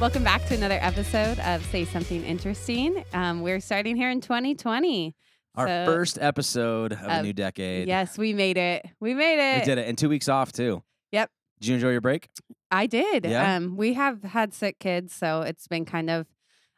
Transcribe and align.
Welcome 0.00 0.24
back 0.24 0.46
to 0.46 0.54
another 0.54 0.78
episode 0.80 1.38
of 1.40 1.62
Say 1.66 1.84
Something 1.84 2.24
Interesting. 2.24 3.04
Um, 3.12 3.42
we're 3.42 3.60
starting 3.60 3.96
here 3.96 4.08
in 4.10 4.20
2020. 4.22 5.14
Our 5.56 5.66
So- 5.66 5.84
first 5.84 6.18
episode 6.20 6.92
of 6.94 7.02
a 7.02 7.16
Um, 7.18 7.22
new 7.26 7.32
decade. 7.34 7.86
Yes, 7.86 8.16
we 8.16 8.32
made 8.32 8.56
it. 8.56 8.86
We 8.98 9.12
made 9.12 9.38
it. 9.38 9.60
We 9.60 9.64
did 9.66 9.76
it. 9.78 9.86
And 9.88 9.98
two 9.98 10.08
weeks 10.08 10.28
off, 10.28 10.52
too. 10.52 10.82
Yep. 11.12 11.30
Did 11.60 11.68
you 11.68 11.74
enjoy 11.74 11.90
your 11.90 12.00
break? 12.00 12.30
I 12.70 12.86
did. 12.86 13.26
Yeah? 13.26 13.56
Um, 13.56 13.76
we 13.76 13.92
have 13.94 14.22
had 14.22 14.54
sick 14.54 14.78
kids, 14.78 15.14
so 15.14 15.42
it's 15.42 15.66
been 15.68 15.84
kind 15.84 16.08
of 16.08 16.26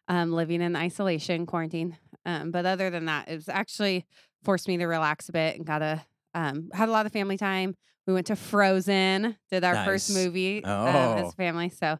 um, 0.08 0.32
living 0.32 0.60
in 0.60 0.74
isolation, 0.74 1.46
quarantine. 1.46 1.96
Um, 2.26 2.50
but 2.50 2.66
other 2.66 2.90
than 2.90 3.04
that, 3.04 3.28
it 3.28 3.36
was 3.36 3.48
actually 3.48 4.04
forced 4.42 4.66
me 4.66 4.76
to 4.78 4.86
relax 4.86 5.28
a 5.28 5.32
bit 5.32 5.56
and 5.56 5.64
got 5.64 5.80
a 5.82 6.04
um, 6.34 6.70
had 6.74 6.88
a 6.88 6.92
lot 6.92 7.06
of 7.06 7.12
family 7.12 7.36
time. 7.36 7.76
We 8.06 8.14
went 8.14 8.26
to 8.28 8.36
Frozen, 8.36 9.36
did 9.50 9.62
our 9.64 9.84
first 9.84 10.12
movie 10.12 10.64
uh, 10.64 10.70
Oh. 10.70 11.14
as 11.26 11.32
a 11.32 11.36
family, 11.36 11.68
so 11.68 11.98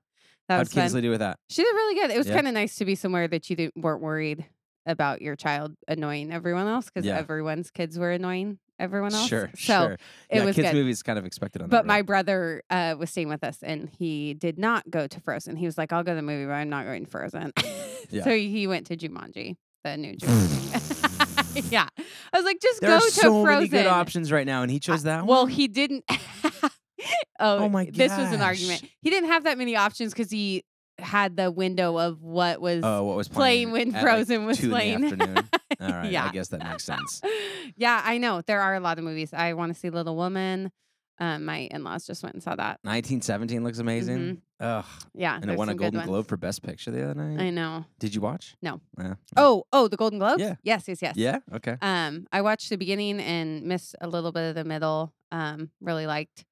that 0.52 0.56
How'd 0.59 0.66
was 0.66 0.73
fun. 0.73 0.83
Kinsley 0.84 1.01
do 1.02 1.11
with 1.11 1.20
that? 1.20 1.38
She 1.48 1.62
did 1.62 1.69
really 1.73 1.95
good. 2.01 2.11
It 2.11 2.19
was 2.19 2.27
Yeah. 2.29 2.34
kind 2.34 2.48
of 2.48 2.55
nice 2.55 2.77
to 2.77 2.84
be 2.84 2.95
somewhere 2.95 3.29
that 3.29 3.48
you 3.51 3.56
didn't, 3.56 3.77
weren't 3.77 4.02
worried 4.02 4.45
about 4.87 5.23
your 5.23 5.37
child 5.37 5.75
annoying 5.88 6.33
everyone 6.33 6.66
else 6.66 6.87
because 6.87 7.06
Yeah. 7.06 7.16
everyone's 7.19 7.70
kids 7.70 7.98
were 7.98 8.11
annoying 8.11 8.59
everyone 8.80 9.15
else. 9.15 9.28
Sure, 9.28 9.48
so 9.56 9.62
sure. 9.87 9.92
it 9.92 10.01
yeah, 10.38 10.45
was 10.45 10.56
kids' 10.56 10.69
good. 10.70 10.77
movies 10.77 11.02
kind 11.05 11.19
of 11.19 11.25
expected 11.25 11.62
on 11.62 11.69
But 11.69 11.83
that. 11.83 11.87
my 11.87 11.98
right? 11.98 12.06
brother 12.06 12.62
uh, 12.69 12.97
was 12.98 13.11
staying 13.11 13.28
with 13.28 13.45
us, 13.45 13.59
and 13.62 13.88
he 13.98 14.34
did 14.34 14.59
not 14.59 14.91
go 14.91 15.06
to 15.06 15.20
Frozen. 15.20 15.55
He 15.56 15.66
was 15.66 15.78
like, 15.78 15.92
"I'll 15.92 16.02
go 16.02 16.11
to 16.11 16.16
the 16.16 16.23
movie, 16.23 16.47
but 16.47 16.55
I'm 16.55 16.69
not 16.69 16.84
going 16.87 17.05
to 17.05 17.11
Frozen." 17.11 17.53
Yeah. 18.11 18.25
So 18.25 18.30
he 18.37 18.66
went 18.66 18.89
to 18.89 18.97
Jumanji, 18.97 19.55
the 19.84 19.97
new 19.97 20.16
Jumanji. 20.16 21.62
yeah, 21.73 21.87
I 22.33 22.37
was 22.37 22.45
like, 22.45 22.61
"Just 22.61 22.80
there 22.80 22.91
go 22.91 22.97
are 22.97 23.00
to 23.00 23.11
so 23.12 23.42
Frozen." 23.45 23.45
many 23.55 23.69
good 23.69 23.87
options 23.87 24.33
right 24.33 24.45
now, 24.47 24.62
and 24.62 24.70
he 24.70 24.80
chose 24.80 25.05
that 25.05 25.19
one. 25.19 25.27
Well, 25.28 25.47
he 25.47 25.69
didn't. 25.69 26.05
oh, 27.41 27.59
Oh 27.65 27.69
my 27.69 27.87
This 27.92 28.16
was 28.16 28.33
an 28.33 28.41
argument. 28.41 28.84
He 29.01 29.11
didn't 29.11 29.29
have 29.30 29.45
that 29.45 29.59
many 29.59 29.77
options 29.77 30.12
because 30.12 30.31
he 30.31 30.64
had 30.98 31.36
the 31.36 31.50
window 31.50 31.98
of 31.98 32.22
what 32.22 32.61
was 32.61 32.81
Oh, 32.84 33.05
what 33.05 33.17
was 33.17 33.28
playing 33.28 33.70
playing 33.70 33.92
when 33.92 34.00
Frozen 34.03 34.41
like, 34.41 34.47
was 34.48 34.61
playing. 34.61 34.94
In 34.94 35.00
the 35.00 35.06
afternoon. 35.25 35.48
All 35.81 35.89
right, 35.91 36.11
Yeah. 36.12 36.27
I 36.27 36.31
guess 36.31 36.48
that 36.48 36.62
makes 36.62 36.84
sense. 36.84 37.20
yeah, 37.77 38.00
I 38.05 38.19
know. 38.19 38.42
There 38.47 38.61
are 38.61 38.75
a 38.75 38.81
lot 38.81 38.98
of 38.98 39.05
movies. 39.05 39.33
I 39.33 39.55
want 39.55 39.72
to 39.75 39.78
see 39.78 39.91
Little 39.91 40.17
Woman. 40.17 40.70
Um, 41.19 41.44
my 41.44 41.69
in 41.70 41.84
laws 41.84 42.06
just 42.06 42.22
went 42.22 42.34
and 42.34 42.42
saw 42.42 42.56
that. 42.56 42.81
1917 42.83 43.62
looks 43.62 43.78
amazing. 43.78 44.42
Ugh, 44.61 44.84
Yeah. 45.14 45.39
and 45.41 45.50
it 45.50 45.56
won 45.59 45.69
a 45.69 45.75
Golden. 45.75 46.05
Globe 46.05 46.27
for 46.27 46.37
Best 46.37 46.62
Picture 46.62 46.91
the 46.91 47.05
other 47.05 47.14
night. 47.14 47.41
I 47.41 47.50
know. 47.50 47.84
Did 48.00 48.14
you 48.14 48.20
watch? 48.20 48.56
No. 48.62 48.81
Yeah. 48.98 49.14
Oh, 49.37 49.64
oh, 49.72 49.89
the 49.89 49.97
Golden 49.97 50.19
Globes? 50.19 50.41
Yeah. 50.41 50.56
Yes, 50.62 50.89
yes, 50.89 51.00
yes. 51.00 51.16
Yeah. 51.16 51.39
Okay. 51.53 51.77
Um, 51.81 52.27
I 52.33 52.42
watched 52.42 52.70
the 52.70 52.77
beginning 52.77 53.20
and 53.20 53.62
missed 53.62 53.94
a 54.00 54.09
little 54.09 54.33
bit 54.33 54.48
of 54.48 54.55
the 54.56 54.64
middle. 54.64 55.12
Um, 55.31 55.70
really 55.81 56.06
liked 56.06 56.44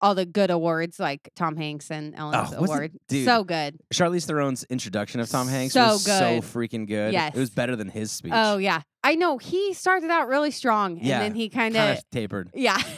all 0.00 0.14
the 0.14 0.26
good 0.26 0.50
awards 0.50 1.00
like 1.00 1.30
Tom 1.36 1.56
Hanks 1.56 1.90
and 1.90 2.14
Ellen's 2.14 2.52
Oh, 2.52 2.54
it- 2.54 2.64
award. 2.64 2.92
dude, 3.08 3.24
So 3.24 3.44
good. 3.44 3.78
Charlize 3.92 4.26
Theron's 4.26 4.64
introduction 4.70 5.20
of 5.20 5.28
Tom 5.28 5.48
Hanks 5.48 5.74
So 5.74 5.84
was 5.92 6.04
so 6.04 6.40
freaking 6.42 6.86
good. 6.86 7.12
Yes. 7.12 7.34
It 7.34 7.38
was 7.40 7.50
better 7.50 7.76
than 7.76 7.88
his 7.88 8.10
speech. 8.12 8.32
Oh 8.34 8.58
yeah. 8.58 8.82
I 9.02 9.14
know 9.14 9.38
he 9.38 9.72
started 9.72 10.10
out 10.10 10.28
really 10.28 10.50
strong 10.50 10.98
and 10.98 11.06
Yeah, 11.06 11.20
then 11.20 11.34
he 11.34 11.48
kind 11.48 11.76
of 11.76 11.98
tapered. 12.10 12.50
yeah. 12.54 12.76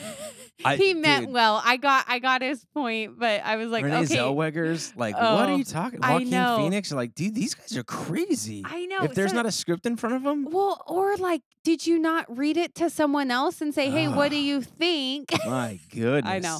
I- 0.65 0.75
he 0.75 0.93
meant 0.93 1.25
dude. 1.27 1.33
well. 1.33 1.61
I 1.63 1.77
got 1.77 2.05
I 2.07 2.19
got 2.19 2.41
his 2.41 2.63
point, 2.73 3.17
but 3.19 3.41
I 3.43 3.55
was 3.55 3.69
like, 3.69 3.83
Renee 3.83 3.99
okay. 4.03 4.15
Zellweger's 4.17 4.93
like, 4.95 5.15
what 5.15 5.23
are 5.23 5.51
Oh, 5.51 5.55
you 5.55 5.63
talking? 5.63 5.99
Joaquin. 6.01 6.29
Phoenix, 6.57 6.91
like, 6.91 7.15
dude, 7.15 7.35
these 7.35 7.53
guys 7.55 7.75
are 7.77 7.83
crazy. 7.83 8.63
I 8.65 8.85
know. 8.85 9.03
if 9.03 9.13
there's 9.13 9.31
so- 9.31 9.37
not 9.37 9.45
a 9.45 9.51
script 9.51 9.85
in 9.85 9.95
front 9.95 10.15
of 10.15 10.23
them, 10.23 10.45
well, 10.51 10.83
or 10.87 11.15
like, 11.17 11.41
did 11.63 11.85
you 11.85 11.99
not 11.99 12.25
read 12.35 12.57
it 12.57 12.75
to 12.75 12.89
someone 12.89 13.31
else 13.31 13.61
and 13.61 13.73
say, 13.73 13.89
"Hey, 13.89 14.07
what 14.07 14.29
do 14.31 14.37
you 14.37 14.61
think?" 14.61 15.29
my 15.45 15.79
goodness. 15.91 16.25
I 16.33 16.39
know. 16.39 16.59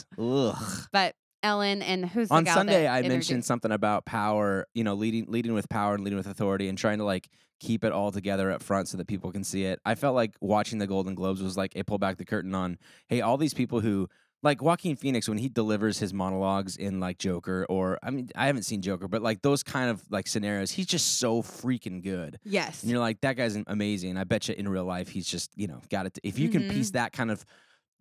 Ugh. 0.50 0.88
but 0.92 1.16
Ellen 1.44 1.82
and 1.82 2.06
who's 2.06 2.30
On 2.32 2.46
Sunday, 2.46 2.88
I 2.88 3.02
mentioned 3.02 3.46
something 3.46 3.72
about 3.72 4.06
power. 4.06 4.68
You 4.74 4.84
know, 4.84 4.94
leading 4.94 5.26
leading 5.28 5.54
with 5.54 5.70
power 5.70 5.96
and 5.96 6.04
leading 6.04 6.18
with 6.18 6.28
authority, 6.28 6.68
and 6.68 6.78
trying 6.78 6.98
to 7.00 7.04
like 7.06 7.30
keep 7.60 7.84
it 7.84 7.92
all 7.92 8.12
together 8.12 8.52
up 8.52 8.64
front 8.64 8.88
so 8.88 8.98
that 8.98 9.08
people 9.08 9.32
can 9.32 9.44
see 9.44 9.66
it. 9.66 9.80
I 9.86 9.96
felt 9.96 10.16
like 10.16 10.36
watching 10.40 10.80
the 10.80 10.88
Golden 10.88 11.14
Globes 11.16 11.42
was 11.42 11.58
like 11.58 11.74
a 11.76 11.84
pull 11.84 11.98
back 11.98 12.18
the 12.18 12.24
curtain 12.26 12.56
on, 12.56 12.78
hey, 13.08 13.20
all 13.22 13.38
these 13.38 13.54
people 13.54 13.82
who 13.82 14.08
like 14.42 14.62
Joaquin 14.62 14.96
Phoenix 14.96 15.28
when 15.28 15.38
he 15.38 15.50
delivers 15.50 16.00
his 16.00 16.14
monologues 16.14 16.78
in 16.78 17.02
like 17.02 17.18
Joker 17.18 17.66
or 17.70 18.00
I 18.02 18.12
mean 18.12 18.30
I 18.36 18.48
haven't 18.48 18.64
seen 18.64 18.82
Joker, 18.82 19.10
but 19.10 19.22
like 19.22 19.42
those 19.42 19.64
kind 19.64 19.90
of 19.90 20.02
like 20.10 20.28
scenarios, 20.28 20.72
he's 20.72 20.86
just 20.86 21.20
so 21.20 21.42
freaking 21.42 22.02
good. 22.02 22.40
Yes. 22.46 22.82
And 22.82 22.90
you're 22.90 23.02
like, 23.02 23.20
that 23.22 23.36
guy's 23.36 23.58
amazing. 23.68 24.16
I 24.16 24.24
bet 24.24 24.48
you 24.48 24.56
in 24.58 24.70
real 24.70 24.86
life, 24.86 25.10
he's 25.10 25.28
just, 25.28 25.52
you 25.58 25.68
know, 25.68 25.82
got 25.90 26.06
it. 26.06 26.18
If 26.24 26.40
you 26.40 26.48
can 26.48 26.64
Mhm. 26.64 26.72
piece 26.72 26.92
that 26.92 27.12
kind 27.12 27.32
of 27.32 27.44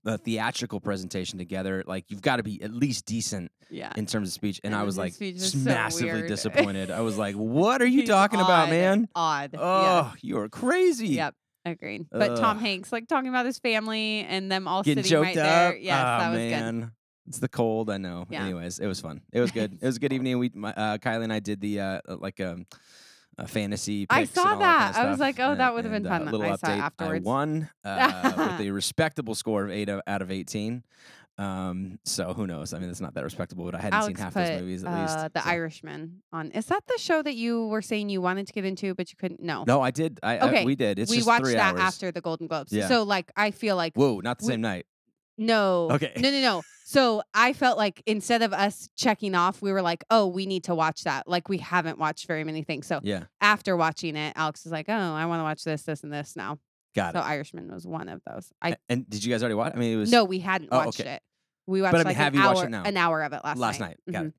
uh, 0.06 0.16
theatrical 0.16 0.80
presentation 0.80 1.38
together, 1.38 1.82
like 1.86 2.04
you've 2.08 2.22
got 2.22 2.36
to 2.36 2.42
be 2.42 2.62
at 2.62 2.72
least 2.72 3.04
decent 3.06 3.50
yeah. 3.70 3.92
in 3.96 4.06
terms 4.06 4.28
of 4.28 4.32
speech. 4.32 4.60
And 4.64 4.72
And 4.74 4.80
I 4.80 4.84
was 4.84 4.96
like, 4.96 5.12
was 5.18 5.32
just 5.32 5.52
so 5.64 5.70
massively 5.70 6.26
disappointed. 6.26 6.90
I 6.90 7.00
was 7.00 7.18
like, 7.18 7.34
what 7.36 7.82
are 7.82 7.86
you 7.86 8.00
He's 8.00 8.08
talking 8.08 8.40
about, 8.40 8.70
man? 8.70 9.08
Odd. 9.14 9.54
Oh, 9.58 10.12
you're 10.22 10.48
crazy. 10.48 11.08
Yeah. 11.08 11.24
Yep. 11.26 11.34
Agreed. 11.66 12.06
But 12.10 12.36
Tom 12.36 12.58
Hanks, 12.58 12.92
like 12.92 13.08
talking 13.08 13.28
about 13.28 13.44
his 13.44 13.58
family 13.58 14.20
and 14.20 14.50
them 14.50 14.66
all 14.66 14.82
Getting 14.82 15.04
sitting 15.04 15.20
right 15.20 15.36
up. 15.36 15.44
there. 15.44 15.76
Yes, 15.76 16.02
Ah, 16.02 16.18
that 16.20 16.30
was 16.30 16.38
good. 16.38 16.50
man. 16.50 16.92
It's 17.26 17.40
the 17.40 17.48
cold, 17.48 17.90
I 17.90 17.98
know. 17.98 18.24
Yeah. 18.30 18.42
Anyways, 18.44 18.78
it 18.78 18.86
was 18.86 19.02
fun. 19.02 19.20
It 19.34 19.40
was 19.40 19.50
good. 19.50 19.76
it 19.82 19.84
was 19.84 19.96
a 19.96 20.00
good 20.00 20.12
evening. 20.14 20.38
We, 20.38 20.50
my, 20.54 20.72
uh, 20.72 20.96
Kylie 20.96 21.24
and 21.24 21.32
I 21.32 21.40
did 21.40 21.60
the 21.60 21.80
uh, 21.80 22.00
like 22.06 22.40
um, 22.40 22.64
uh, 23.38 23.46
fantasy. 23.46 24.06
I 24.10 24.24
saw 24.24 24.56
that. 24.56 24.94
that. 24.94 24.96
I 24.96 25.08
was 25.10 25.18
like, 25.20 25.38
oh, 25.38 25.54
that 25.54 25.74
would've 25.74 25.90
been 25.90 26.06
and, 26.06 26.14
uh, 26.14 26.18
fun. 26.18 26.32
little 26.32 26.42
I 26.52 26.56
saw 26.56 26.66
update. 26.68 26.78
afterwards. 26.80 27.26
I 27.26 27.28
won 27.28 27.70
uh, 27.84 28.32
with 28.58 28.66
a 28.66 28.70
respectable 28.70 29.34
score 29.34 29.64
of 29.64 29.70
eight 29.70 29.88
out 29.88 30.22
of 30.22 30.30
eighteen. 30.30 30.82
Um, 31.38 32.00
so 32.04 32.32
who 32.34 32.48
knows? 32.48 32.74
I 32.74 32.80
mean, 32.80 32.90
it's 32.90 33.00
not 33.00 33.14
that 33.14 33.22
respectable, 33.22 33.64
but 33.64 33.76
I 33.76 33.78
hadn't 33.80 33.94
Alex 34.00 34.18
seen 34.18 34.24
half 34.24 34.34
put 34.34 34.44
those 34.46 34.60
movies 34.60 34.82
at 34.82 35.00
least. 35.00 35.16
uh, 35.18 35.28
the 35.32 35.40
so. 35.40 35.48
Irishman 35.50 36.22
on. 36.32 36.50
Is 36.50 36.66
that 36.66 36.82
the 36.88 36.98
show 36.98 37.22
that 37.22 37.36
you 37.36 37.68
were 37.68 37.80
saying 37.80 38.08
you 38.08 38.20
wanted 38.20 38.48
to 38.48 38.52
get 38.52 38.64
into, 38.64 38.92
but 38.96 39.12
you 39.12 39.16
couldn't? 39.16 39.40
No. 39.40 39.62
No, 39.64 39.80
I 39.80 39.92
did. 39.92 40.18
I, 40.20 40.38
I- 40.38 40.48
Okay, 40.48 40.64
we 40.64 40.74
did. 40.74 40.98
It's 40.98 41.10
we 41.12 41.22
watched 41.22 41.44
that 41.44 41.74
hours. 41.74 41.80
after 41.80 42.10
the 42.10 42.20
Golden 42.20 42.48
Globes. 42.48 42.72
Yeah. 42.72 42.88
So 42.88 43.04
like, 43.04 43.30
I 43.36 43.52
feel 43.52 43.76
like 43.76 43.94
Whoa, 43.94 44.18
not 44.18 44.40
the 44.40 44.46
we- 44.46 44.52
same 44.54 44.62
night. 44.62 44.86
No. 45.38 45.88
Okay. 45.92 46.12
No, 46.18 46.30
no, 46.30 46.40
no. 46.40 46.62
So 46.84 47.22
I 47.34 47.52
felt 47.52 47.76
like 47.78 48.02
instead 48.06 48.42
of 48.42 48.52
us 48.54 48.88
checking 48.96 49.34
off, 49.34 49.60
we 49.62 49.72
were 49.72 49.82
like, 49.82 50.04
oh, 50.10 50.26
we 50.26 50.46
need 50.46 50.64
to 50.64 50.74
watch 50.74 51.04
that. 51.04 51.28
Like 51.28 51.48
we 51.48 51.58
haven't 51.58 51.98
watched 51.98 52.26
very 52.26 52.44
many 52.44 52.62
things. 52.62 52.86
So 52.86 53.00
Yeah, 53.02 53.24
after 53.40 53.76
watching 53.76 54.16
it, 54.16 54.32
Alex 54.36 54.64
is 54.66 54.72
like, 54.72 54.86
oh, 54.88 54.92
I 54.92 55.26
want 55.26 55.40
to 55.40 55.44
watch 55.44 55.64
this, 55.64 55.82
this, 55.82 56.02
and 56.02 56.12
this 56.12 56.34
now. 56.34 56.58
got 56.94 57.12
So 57.12 57.20
it. 57.20 57.22
So 57.22 57.28
Irishman 57.28 57.70
was 57.70 57.86
one 57.86 58.08
of 58.08 58.22
those. 58.26 58.50
I 58.62 58.76
and 58.88 59.08
did 59.08 59.22
you 59.24 59.30
guys 59.32 59.42
already 59.42 59.54
watch? 59.54 59.72
I 59.74 59.78
mean, 59.78 59.92
it 59.94 59.96
was 59.96 60.10
no, 60.10 60.24
we 60.24 60.38
hadn't 60.38 60.70
Oh, 60.72 60.78
watched 60.78 61.00
okay. 61.00 61.14
it. 61.16 61.22
We 61.66 61.82
watched 61.82 61.94
I 61.94 61.98
mean, 61.98 62.04
like 62.06 62.16
have 62.16 62.32
an 62.32 62.40
you 62.40 62.46
hour, 62.46 62.54
watched 62.54 62.66
it 62.66 62.70
now? 62.70 62.82
an 62.84 62.96
hour 62.96 63.22
of 63.22 63.32
it 63.34 63.40
last, 63.44 63.58
last 63.58 63.80
night. 63.80 63.98
Got 64.10 64.24
Mhm. 64.24 64.28
it. 64.28 64.34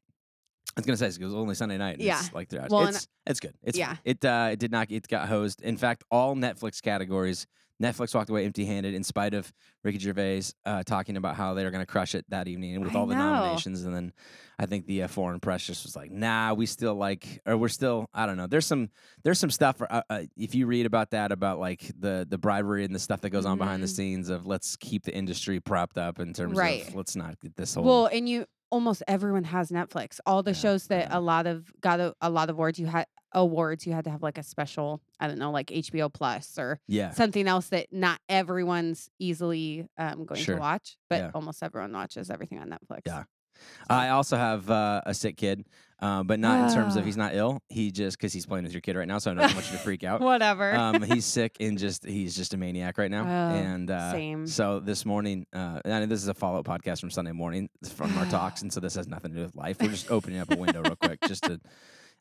I 0.76 0.80
was 0.80 0.86
gonna 0.88 0.98
say 0.98 1.08
it 1.08 1.20
was 1.24 1.34
only 1.36 1.54
Sunday 1.56 1.78
night. 1.78 2.00
Yeah. 2.00 2.20
it's 2.20 2.34
like 2.34 2.50
three 2.50 2.60
hours. 2.60 2.70
Well, 2.72 2.88
it's 2.88 3.08
it's 3.28 3.40
good. 3.40 3.54
It's 3.62 3.78
Yeah. 3.78 3.98
It 4.04 4.26
uh, 4.26 4.50
it 4.54 4.60
did 4.60 4.72
not. 4.72 4.90
It 4.92 5.08
got 5.08 5.28
hosed. 5.28 5.62
In 5.62 5.78
fact, 5.78 6.04
all 6.10 6.36
Netflix 6.36 6.82
categories. 6.82 7.46
Netflix 7.82 8.14
walked 8.14 8.30
away 8.30 8.46
empty-handed 8.46 8.94
in 8.94 9.04
spite 9.04 9.34
of 9.34 9.52
Ricky 9.84 10.00
Gervais 10.00 10.42
uh, 10.66 10.84
talking 10.84 11.16
about 11.16 11.36
how 11.36 11.54
they 11.54 11.64
were 11.64 11.72
going 11.72 11.82
to 11.86 11.90
crush 11.90 12.14
it 12.14 12.26
that 12.30 12.48
evening 12.48 12.76
and 12.76 12.84
with 12.84 12.96
I 12.96 13.00
all 13.00 13.06
the 13.06 13.16
know. 13.16 13.34
nominations. 13.36 13.84
And 13.86 13.96
then 13.96 14.14
I 14.60 14.66
think 14.66 14.86
the 14.86 15.04
uh, 15.04 15.08
foreign 15.08 15.40
press 15.40 15.64
just 15.66 15.84
was 15.86 15.96
like, 15.96 16.12
"Nah, 16.12 16.54
we 16.54 16.66
still 16.66 16.96
like, 16.96 17.42
or 17.46 17.56
we're 17.56 17.70
still, 17.70 18.10
I 18.14 18.26
don't 18.26 18.36
know." 18.36 18.48
There's 18.48 18.66
some 18.66 18.90
there's 19.24 19.40
some 19.40 19.50
stuff. 19.50 19.82
Uh, 19.82 20.02
uh, 20.10 20.24
if 20.36 20.54
you 20.56 20.68
read 20.68 20.86
about 20.86 21.12
that, 21.12 21.32
about 21.32 21.60
like 21.60 21.90
the 21.98 22.28
the 22.30 22.38
bribery 22.38 22.84
and 22.84 22.94
the 22.94 23.00
stuff 23.00 23.22
that 23.22 23.30
goes 23.30 23.46
on 23.46 23.58
behind 23.58 23.82
the 23.82 23.88
Mhm. 23.88 23.96
scenes 23.96 24.30
of 24.30 24.46
let's 24.46 24.76
keep 24.76 25.04
the 25.04 25.16
industry 25.16 25.60
propped 25.62 25.98
up 25.98 26.20
in 26.20 26.34
terms 26.34 26.58
Right. 26.58 26.86
of 26.88 26.96
let's 26.96 27.16
not 27.16 27.40
get 27.40 27.56
this 27.56 27.76
whole. 27.76 27.84
Well, 27.86 28.06
and 28.08 28.28
you 28.28 28.46
almost 28.72 29.02
everyone 29.08 29.46
has 29.46 29.70
Netflix. 29.72 30.20
All 30.26 30.44
the 30.44 30.52
Yeah, 30.52 30.56
shows 30.58 30.88
that 30.88 31.10
yeah. 31.10 31.18
a 31.18 31.22
lot 31.22 31.48
of 31.48 31.72
got 31.80 32.00
a, 32.02 32.14
a 32.22 32.30
lot 32.30 32.50
of 32.50 32.56
awards 32.58 32.78
you 32.78 32.88
had 32.88 33.06
awards 33.34 33.86
you 33.86 33.94
had 33.94 34.04
to 34.06 34.10
have 34.10 34.24
like 34.24 34.38
a 34.38 34.44
special 34.44 35.02
I 35.20 35.28
don't 35.28 35.38
know 35.40 35.52
like 35.52 35.68
HBO 35.68 36.12
Plus 36.12 36.58
or 36.58 36.80
yeah. 36.88 37.12
something 37.12 37.48
else 37.48 37.68
that 37.70 37.88
not 37.92 38.20
everyone's 38.28 39.10
easily 39.20 39.88
um, 39.98 40.26
going 40.26 40.42
Sure. 40.42 40.56
to 40.56 40.62
watch, 40.62 40.98
but 41.10 41.18
Yeah. 41.20 41.32
almost 41.36 41.62
everyone 41.64 41.92
watches 41.94 42.30
everything 42.30 42.60
on 42.60 42.70
Netflix. 42.70 43.02
Yeah. 43.06 43.24
I 43.90 44.10
also 44.10 44.38
have 44.38 44.70
uh, 44.72 45.02
a 45.06 45.14
sick 45.14 45.36
kid, 45.36 45.66
uh, 46.02 46.24
but 46.24 46.40
not 46.40 46.70
in 46.70 46.74
terms 46.74 46.96
of 46.96 47.02
Ah. 47.04 47.06
he's 47.06 47.18
not 47.18 47.36
ill. 47.36 47.62
He 47.68 47.92
just 47.92 48.18
because 48.18 48.32
he's 48.32 48.46
playing 48.46 48.64
with 48.64 48.72
your 48.72 48.80
kid 48.80 48.96
right 48.96 49.08
now, 49.08 49.18
so 49.18 49.32
I 49.32 49.34
don't 49.34 49.54
want 49.54 49.66
you 49.70 49.74
to 49.78 49.78
freak 49.84 50.06
out. 50.06 50.22
Whatever. 50.22 50.74
Um, 50.74 51.02
he's 51.02 51.26
sick 51.38 51.58
and 51.60 51.78
just 51.78 52.06
he's 52.06 52.38
just 52.38 52.54
a 52.54 52.58
maniac 52.58 52.98
right 52.98 53.12
now. 53.12 53.24
Oh, 53.26 53.56
and 53.58 53.92
uh, 53.92 54.12
same. 54.14 54.48
so 54.48 54.80
this 54.80 55.06
morning, 55.06 55.46
uh, 55.54 55.82
and 55.84 56.10
this 56.10 56.22
is 56.22 56.30
a 56.30 56.34
follow 56.34 56.60
up 56.60 56.66
podcast 56.68 57.02
from 57.02 57.12
Sunday 57.12 57.34
morning 57.34 57.70
from 57.94 58.18
our 58.18 58.26
talks, 58.30 58.62
and 58.62 58.72
so 58.72 58.80
this 58.80 58.96
has 58.96 59.10
nothing 59.10 59.32
to 59.32 59.38
do 59.38 59.44
with 59.44 59.56
life. 59.58 59.76
We're 59.82 59.90
just 59.90 60.10
opening 60.10 60.40
up 60.40 60.50
a 60.52 60.56
window 60.56 60.82
real 60.82 60.96
quick, 60.96 61.20
just 61.28 61.44
to, 61.44 61.60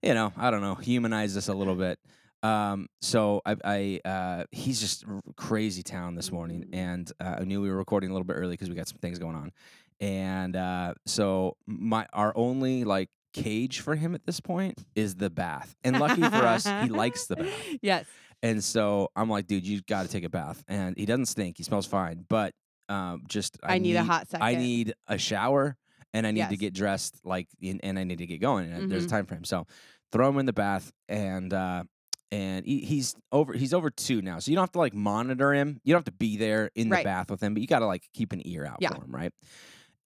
you 0.03 0.15
know, 0.15 0.33
I 0.37 0.51
don't 0.51 0.61
know, 0.61 0.75
humanize 0.75 1.35
this 1.35 1.49
a 1.49 1.55
little 1.55 1.75
bit. 1.75 1.99
Um, 2.43 2.89
so 3.01 3.43
I, 3.45 3.57
I 3.65 4.09
uh, 4.09 4.45
he's 4.53 4.81
just 4.81 5.05
crazy 5.37 5.83
town 5.83 6.15
this 6.15 6.31
morning, 6.31 6.67
and 6.73 7.11
uh, 7.21 7.37
I 7.41 7.45
knew 7.45 7.61
we 7.61 7.71
were 7.71 7.77
recording 7.77 8.11
a 8.11 8.13
little 8.13 8.27
bit 8.27 8.35
early 8.35 8.53
because 8.53 8.69
we 8.69 8.77
got 8.77 8.89
some 8.89 8.99
things 8.99 9.19
going 9.19 9.35
on, 9.35 9.53
and 10.01 10.55
uh, 10.55 10.95
so 11.07 11.57
my 11.67 12.07
our 12.13 12.33
only 12.37 12.85
like 12.85 13.09
cage 13.33 13.81
for 13.81 13.97
him 13.97 14.15
at 14.15 14.25
this 14.25 14.39
point 14.39 14.85
is 14.95 15.17
the 15.17 15.31
bath, 15.31 15.75
and 15.83 15.99
lucky 15.99 16.23
for 16.23 16.37
us, 16.37 16.65
he 16.65 16.89
likes 16.89 17.27
the 17.27 17.37
bath. 17.37 17.53
yes. 17.83 18.07
And 18.43 18.63
so 18.63 19.11
I'm 19.17 19.29
like, 19.29 19.47
dude, 19.47 19.67
you 19.67 19.81
got 19.83 20.03
to 20.03 20.09
take 20.09 20.25
a 20.25 20.29
bath. 20.29 20.63
And 20.69 20.97
he 20.97 21.07
doesn't 21.07 21.27
stink. 21.27 21.57
He 21.57 21.65
smells 21.65 21.87
fine. 21.87 22.25
But 22.29 22.55
um, 22.89 23.25
just 23.29 23.59
I, 23.63 23.79
need, 23.79 23.97
a 23.97 24.05
hot 24.05 24.29
second. 24.29 24.47
I 24.47 24.55
need 24.55 24.95
a 25.07 25.19
shower 25.19 25.77
and 26.15 26.27
I 26.27 26.31
need 26.31 26.49
to 26.51 26.57
get 26.57 26.75
dressed 26.75 27.21
like 27.25 27.49
in, 27.61 27.81
and 27.83 27.99
I 27.99 28.05
need 28.05 28.19
to 28.19 28.27
get 28.27 28.41
going. 28.41 28.73
and 28.73 28.91
There's 28.91 29.05
a 29.05 29.07
Mhm. 29.07 29.11
time 29.11 29.27
frame. 29.27 29.45
So 29.45 29.67
throw 30.13 30.29
him 30.29 30.39
in 30.39 30.47
the 30.47 30.53
bath 30.53 30.91
and 31.09 31.53
uh 31.53 31.85
and 32.31 32.67
he, 32.67 32.81
he's 32.81 33.15
over 33.33 33.53
he's 33.55 33.73
over 33.73 33.89
two 33.91 34.21
now. 34.23 34.39
So 34.39 34.51
you 34.51 34.57
don't 34.57 34.63
have 34.63 34.73
to 34.73 34.79
like 34.79 34.95
monitor 34.95 35.53
him. 35.55 35.81
You 35.85 35.93
don't 35.95 35.99
have 36.01 36.05
to 36.07 36.13
be 36.19 36.37
there 36.37 36.71
in 36.75 36.89
the 36.91 36.97
bath 37.05 37.31
with 37.31 37.43
him, 37.43 37.55
but 37.55 37.61
you 37.63 37.67
got 37.67 37.79
to 37.79 37.87
like 37.87 38.07
keep 38.15 38.33
an 38.33 38.47
ear 38.47 38.67
out 38.67 38.79
Yeah. 38.81 38.91
for 38.95 39.03
him, 39.05 39.11
right? 39.15 39.33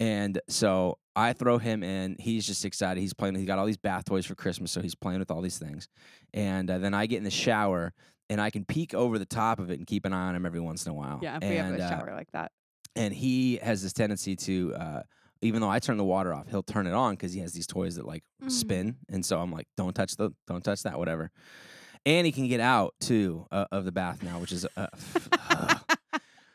And 0.00 0.40
so 0.48 0.98
I 1.14 1.32
throw 1.32 1.58
him 1.58 1.82
in. 1.82 2.16
He's 2.18 2.46
just 2.46 2.64
excited. 2.64 3.00
He's 3.00 3.12
playing. 3.14 3.34
He 3.36 3.44
got 3.44 3.58
all 3.58 3.66
these 3.66 3.76
bath 3.76 4.04
toys 4.04 4.26
for 4.26 4.34
Christmas, 4.34 4.72
so 4.72 4.80
he's 4.80 4.94
playing 4.94 5.20
with 5.20 5.30
all 5.30 5.40
these 5.42 5.58
things. 5.58 5.88
And 6.34 6.70
uh, 6.70 6.78
then 6.78 6.94
I 6.94 7.06
get 7.06 7.18
in 7.18 7.24
the 7.24 7.30
shower, 7.30 7.92
and 8.30 8.40
I 8.40 8.50
can 8.50 8.64
peek 8.64 8.94
over 8.94 9.18
the 9.18 9.26
top 9.26 9.58
of 9.60 9.70
it 9.70 9.78
and 9.78 9.86
keep 9.86 10.04
an 10.04 10.12
eye 10.12 10.28
on 10.28 10.34
him 10.34 10.46
every 10.46 10.60
once 10.60 10.86
in 10.86 10.90
a 10.92 10.94
while. 10.94 11.20
Yeah, 11.22 11.36
if 11.36 11.42
and, 11.42 11.50
we 11.50 11.56
have 11.56 11.74
a 11.74 11.82
uh, 11.84 11.88
shower 11.88 12.14
like 12.14 12.30
that. 12.32 12.50
and 12.96 13.12
he 13.14 13.56
has 13.62 13.82
this 13.82 13.92
tendency 13.92 14.34
to, 14.36 14.74
uh, 14.74 15.02
even 15.42 15.60
though 15.60 15.68
I 15.70 15.78
turn 15.78 15.96
the 15.96 16.04
water 16.04 16.32
off, 16.32 16.48
he'll 16.48 16.62
turn 16.62 16.86
it 16.86 16.94
on 16.94 17.14
because 17.14 17.32
he 17.32 17.40
has 17.40 17.52
these 17.52 17.66
toys 17.66 17.96
that 17.96 18.06
like 18.06 18.22
Mhm. 18.42 18.50
spin. 18.50 18.96
And 19.08 19.24
so 19.26 19.38
I'm 19.40 19.52
like, 19.52 19.66
don't 19.76 19.94
touch 19.94 20.16
the, 20.16 20.30
don't 20.46 20.64
touch 20.64 20.82
that, 20.84 20.98
whatever. 20.98 21.30
And 22.06 22.24
he 22.26 22.32
can 22.32 22.48
get 22.48 22.60
out 22.60 22.94
too 23.00 23.46
uh, 23.52 23.66
of 23.70 23.84
the 23.84 23.92
bath 23.92 24.22
now, 24.22 24.38
which 24.38 24.52
is. 24.52 24.66
Uh, 24.76 24.86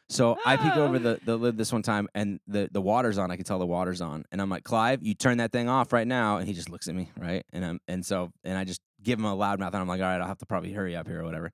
So 0.10 0.38
I 0.46 0.56
peek 0.56 0.78
over 0.78 0.98
the, 1.08 1.20
the 1.26 1.36
lid 1.36 1.58
this 1.58 1.74
one 1.74 1.82
time 1.82 2.08
and 2.16 2.40
the, 2.48 2.70
the 2.72 2.80
water's 2.82 3.18
on. 3.18 3.30
I 3.30 3.36
can 3.36 3.44
tell 3.44 3.60
the 3.60 3.66
water's 3.66 4.00
on. 4.00 4.24
And 4.32 4.42
I'm 4.42 4.50
like, 4.50 4.64
Clive, 4.64 5.04
you 5.04 5.14
turn 5.14 5.40
that 5.40 5.52
thing 5.52 5.68
off 5.68 5.92
right 5.92 6.08
now. 6.08 6.38
And 6.38 6.48
he 6.48 6.54
just 6.54 6.70
looks 6.70 6.88
at 6.88 6.96
me, 6.96 7.12
right? 7.18 7.46
And 7.52 7.66
I'm 7.66 7.80
and 7.90 8.06
so 8.06 8.32
and 8.46 8.58
I 8.58 8.64
just 8.64 8.80
give 9.04 9.20
him 9.20 9.26
a 9.26 9.36
loud 9.36 9.60
mouth 9.60 9.74
and 9.74 9.82
I'm 9.82 9.88
like, 9.88 10.00
all 10.00 10.08
right, 10.08 10.22
I'll 10.22 10.28
have 10.28 10.38
to 10.38 10.46
probably 10.46 10.72
hurry 10.72 10.96
up 10.96 11.08
here 11.08 11.20
or 11.22 11.26
whatever. 11.26 11.52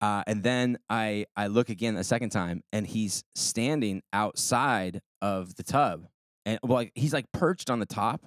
Uh, 0.00 0.22
and 0.28 0.44
then 0.44 0.78
I 0.88 1.26
I 1.36 1.48
look 1.48 1.70
again 1.70 1.96
a 1.96 2.04
second 2.04 2.30
time 2.30 2.62
and 2.72 2.86
he's 2.86 3.24
standing 3.34 4.02
outside 4.12 5.02
of 5.20 5.56
the 5.56 5.64
tub. 5.64 6.06
And 6.48 6.58
well, 6.62 6.76
like 6.76 6.92
he's 6.94 7.12
like 7.12 7.26
perched 7.32 7.68
on 7.68 7.78
the 7.78 7.86
top. 7.86 8.24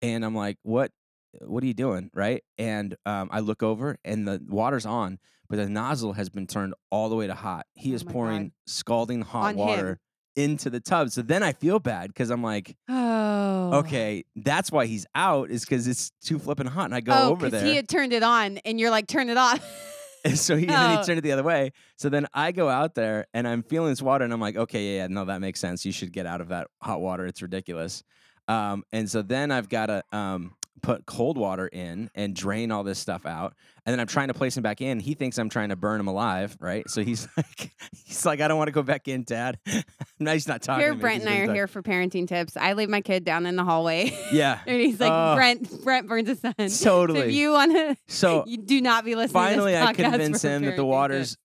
And 0.00 0.24
I'm 0.24 0.34
like, 0.34 0.58
what 0.62 0.92
what 1.42 1.62
are 1.62 1.66
you 1.66 1.74
doing? 1.74 2.10
Right. 2.14 2.42
And 2.56 2.94
um, 3.04 3.28
I 3.32 3.40
look 3.40 3.62
over 3.62 3.96
and 4.04 4.26
the 4.28 4.40
water's 4.48 4.86
on, 4.86 5.18
but 5.50 5.56
the 5.56 5.68
nozzle 5.68 6.12
has 6.12 6.28
been 6.30 6.46
turned 6.46 6.74
all 6.90 7.08
the 7.08 7.16
way 7.16 7.26
to 7.26 7.34
hot. 7.34 7.66
He 7.74 7.92
Oh 7.92 7.94
is 7.96 8.04
my 8.06 8.12
pouring 8.12 8.42
God. 8.44 8.52
scalding 8.66 9.22
hot 9.22 9.44
On 9.46 9.50
him. 9.54 9.58
water 9.58 10.00
into 10.36 10.70
the 10.70 10.78
tub. 10.78 11.10
So 11.10 11.20
then 11.20 11.42
I 11.42 11.52
feel 11.52 11.80
bad 11.80 12.08
because 12.08 12.30
I'm 12.30 12.44
like, 12.44 12.76
Oh. 12.88 13.78
okay, 13.78 14.24
that's 14.36 14.70
why 14.70 14.86
he's 14.86 15.04
out 15.16 15.50
is 15.50 15.64
because 15.64 15.88
it's 15.88 16.12
too 16.22 16.38
flipping 16.38 16.66
hot. 16.68 16.84
And 16.84 16.94
I 16.94 17.00
go 17.00 17.12
oh, 17.12 17.30
over 17.32 17.50
there. 17.50 17.64
he 17.64 17.74
had 17.74 17.88
turned 17.88 18.12
it 18.12 18.22
on, 18.22 18.58
and 18.58 18.78
you're 18.78 18.90
like, 18.90 19.08
turn 19.08 19.30
it 19.30 19.36
off. 19.36 19.60
And 20.24 20.38
so 20.38 20.56
he, 20.56 20.62
and 20.66 20.70
then 20.70 20.96
Oh. 20.96 21.00
he 21.00 21.04
turned 21.06 21.18
it 21.18 21.22
the 21.22 21.32
other 21.32 21.42
way. 21.44 21.72
So 21.96 22.08
then 22.08 22.26
I 22.34 22.52
go 22.52 22.68
out 22.68 22.94
there 22.94 23.26
and 23.32 23.46
I'm 23.46 23.62
feeling 23.62 23.90
this 23.90 24.02
water 24.02 24.24
and 24.24 24.32
I'm 24.32 24.40
like, 24.40 24.56
okay, 24.56 24.94
yeah, 24.96 25.02
yeah, 25.02 25.06
no, 25.08 25.24
that 25.26 25.40
makes 25.40 25.60
sense. 25.60 25.84
You 25.86 25.92
should 25.92 26.12
get 26.12 26.26
out 26.26 26.40
of 26.40 26.48
that 26.48 26.66
hot 26.82 27.00
water. 27.00 27.24
It's 27.26 27.40
ridiculous. 27.40 28.02
Um, 28.48 28.82
and 28.92 29.08
so 29.10 29.22
then 29.22 29.50
I've 29.52 29.68
got 29.68 29.86
to 29.86 30.02
um, 30.12 30.54
put 30.82 31.06
cold 31.06 31.36
water 31.38 31.68
in 31.68 32.10
and 32.14 32.34
drain 32.34 32.70
all 32.72 32.82
this 32.82 32.98
stuff 32.98 33.26
out. 33.26 33.54
And 33.88 33.94
then 33.94 34.00
I'm 34.00 34.06
trying 34.06 34.28
to 34.28 34.34
place 34.34 34.54
him 34.54 34.62
back 34.62 34.82
in. 34.82 35.00
He 35.00 35.14
thinks 35.14 35.38
I'm 35.38 35.48
trying 35.48 35.70
to 35.70 35.76
burn 35.76 35.98
him 35.98 36.08
alive, 36.08 36.58
right? 36.60 36.86
So 36.90 37.02
he's 37.02 37.26
like, 37.38 37.72
he's 38.04 38.26
like, 38.26 38.42
I 38.42 38.46
don't 38.46 38.58
want 38.58 38.68
to 38.68 38.72
go 38.72 38.82
back 38.82 39.08
in, 39.08 39.22
Dad. 39.22 39.58
no, 40.18 40.30
he's 40.34 40.46
not 40.46 40.60
talking. 40.60 40.84
here. 40.84 40.94
Brent 40.94 41.22
and 41.22 41.30
I 41.30 41.38
are 41.38 41.46
talk- 41.46 41.54
here 41.54 41.66
for 41.66 41.82
parenting 41.82 42.28
tips. 42.28 42.58
I 42.58 42.74
leave 42.74 42.90
my 42.90 43.00
kid 43.00 43.24
down 43.24 43.46
in 43.46 43.56
the 43.56 43.64
hallway. 43.64 44.14
Yeah, 44.30 44.60
and 44.66 44.78
he's 44.78 45.00
like, 45.00 45.10
Oh. 45.10 45.36
Brent, 45.36 45.84
Brent 45.84 46.06
burns 46.06 46.28
his 46.28 46.40
son. 46.40 46.68
So 46.68 47.06
totally. 47.06 47.20
if 47.20 47.32
you 47.32 47.52
want 47.52 47.72
to, 47.72 47.96
so 48.08 48.44
you 48.46 48.58
do 48.58 48.82
not 48.82 49.06
be 49.06 49.14
listening. 49.14 49.32
finally 49.42 49.72
to 49.72 49.78
this 49.78 49.88
I 49.88 49.92
convince 49.94 50.42
him 50.42 50.66
that 50.66 50.76
the 50.76 50.84
water's 50.84 51.38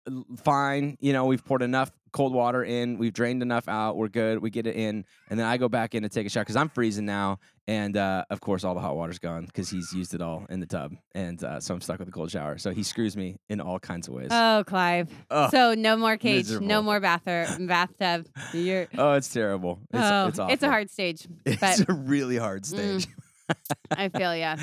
fine. 0.44 0.98
You 1.00 1.14
know, 1.14 1.24
we've 1.24 1.44
poured 1.44 1.62
enough 1.62 1.92
cold 2.14 2.34
water 2.34 2.64
in, 2.64 2.98
we've 2.98 3.14
drained 3.14 3.42
enough 3.42 3.68
out, 3.68 3.98
we're 3.98 4.08
good. 4.08 4.42
We 4.42 4.50
get 4.50 4.68
it 4.68 4.76
in, 4.76 5.04
and 5.30 5.40
then 5.40 5.46
I 5.46 5.58
go 5.58 5.68
back 5.68 5.96
in 5.96 6.04
to 6.04 6.10
take 6.10 6.26
a 6.28 6.30
shower 6.30 6.44
because 6.44 6.56
I'm 6.56 6.70
freezing 6.70 7.06
now, 7.06 7.40
and 7.68 7.98
uh, 7.98 8.24
of 8.30 8.40
course 8.40 8.64
all 8.64 8.76
the 8.76 8.82
hot 8.82 8.96
water's 8.96 9.20
gone 9.20 9.46
because 9.46 9.70
he's 9.70 9.92
used 9.94 10.14
it 10.14 10.22
all 10.22 10.46
in 10.50 10.60
the 10.60 10.66
tub, 10.66 10.94
and 11.16 11.44
uh, 11.44 11.60
so 11.60 11.74
I'm 11.74 11.82
stuck 11.82 12.00
with 12.00 12.08
the 12.08 12.14
cold 12.14 12.30
shower. 12.34 12.58
So 12.58 12.72
he 12.72 12.84
screws 12.84 13.16
me 13.16 13.38
in 13.50 13.62
all 13.62 13.80
kinds 13.80 14.08
of 14.08 14.14
ways. 14.14 14.30
Oh, 14.32 14.64
Clive. 14.66 15.10
Oh, 15.32 15.50
so 15.50 15.74
no 15.74 15.96
more 15.96 16.18
cage, 16.18 16.50
no 16.50 16.82
more 16.82 17.00
bather- 17.00 17.48
bathtub. 17.60 18.28
You're. 18.54 18.88
oh, 18.98 19.14
it's 19.14 19.32
terrible. 19.32 19.80
It's, 19.94 20.04
oh, 20.04 20.28
it's 20.28 20.40
awful. 20.40 20.68
a 20.68 20.70
hard 20.70 20.90
stage, 20.90 21.28
It's 21.46 21.80
a 21.88 21.94
really 21.94 22.38
hard 22.38 22.64
mm. 22.64 23.02
stage. 23.02 23.08
I 23.92 24.10
feel 24.10 24.36
yeah. 24.36 24.58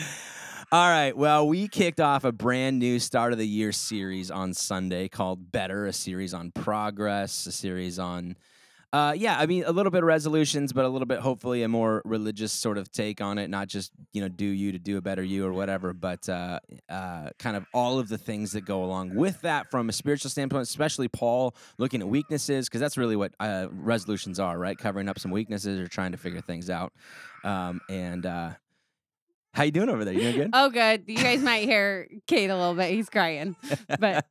All 0.73 0.89
right. 0.89 1.17
Well, 1.17 1.49
we 1.49 1.67
kicked 1.67 2.01
off 2.01 2.25
a 2.25 2.33
brand 2.33 2.79
new 2.79 2.99
start 3.01 3.33
of 3.33 3.39
the 3.39 3.47
year 3.47 3.73
series 3.73 4.31
on 4.31 4.55
Sunday 4.55 5.09
called 5.09 5.51
Better, 5.51 5.87
a 5.87 5.93
series 5.93 6.33
on 6.33 6.53
progress, 6.53 7.47
a 7.47 7.53
series 7.53 7.99
on, 7.99 8.37
uh, 8.93 9.15
yeah, 9.17 9.39
I 9.39 9.47
mean, 9.47 9.65
a 9.65 9.73
little 9.73 9.93
bit 9.93 10.03
of 10.03 10.07
resolutions, 10.07 10.73
but 10.73 10.85
a 10.85 10.89
little 10.89 11.07
bit, 11.07 11.21
hopefully, 11.21 11.63
a 11.63 11.69
more 11.69 12.03
religious 12.05 12.53
sort 12.53 12.77
of 12.77 12.91
take 12.91 13.21
on 13.21 13.39
it. 13.39 13.49
Not 13.49 13.69
just, 13.69 13.93
you 14.13 14.21
know, 14.21 14.29
do 14.29 14.45
you 14.45 14.73
to 14.73 14.79
do 14.79 14.97
a 14.97 15.01
better 15.01 15.23
you 15.23 15.47
or 15.47 15.53
whatever, 15.53 15.93
but 15.93 16.29
uh, 16.29 16.59
uh, 16.89 17.31
kind 17.39 17.57
of 17.57 17.67
all 17.73 18.01
of 18.01 18.09
the 18.09 18.19
things 18.19 18.53
that 18.53 18.63
go 18.63 18.83
along 18.83 19.15
with 19.15 19.41
that 19.43 19.71
from 19.71 19.89
a 19.89 19.93
spiritual 19.93 20.31
standpoint, 20.31 20.63
especially 20.63 21.07
Paul 21.09 21.55
looking 21.79 22.01
at 22.01 22.09
weaknesses, 22.09 22.69
because 22.69 22.81
that's 22.81 22.97
really 22.97 23.17
what 23.17 23.33
uh, 23.39 23.69
resolutions 23.71 24.41
are, 24.41 24.59
right? 24.59 24.77
Covering 24.77 25.09
up 25.09 25.19
some 25.19 25.31
weaknesses 25.31 25.79
or 25.79 25.87
trying 25.87 26.13
to 26.13 26.19
figure 26.19 26.41
things 26.41 26.69
out. 26.69 26.93
Um, 27.45 27.81
and, 27.89 28.27
uh, 28.27 28.51
how 29.53 29.65
you 29.65 29.71
doing 29.73 29.89
over 29.89 30.05
there? 30.05 30.15
You 30.15 30.21
doing 30.21 30.37
good? 30.37 30.51
Oh, 30.53 30.71
good. 30.71 31.05
You 31.07 31.17
guys 31.17 31.41
might 31.43 31.65
hear 31.65 32.09
Cade 32.27 32.51
a 32.51 32.57
little 32.57 32.75
bit. 32.75 32.93
He's 32.93 33.09
crying. 33.11 33.57
But 33.99 34.25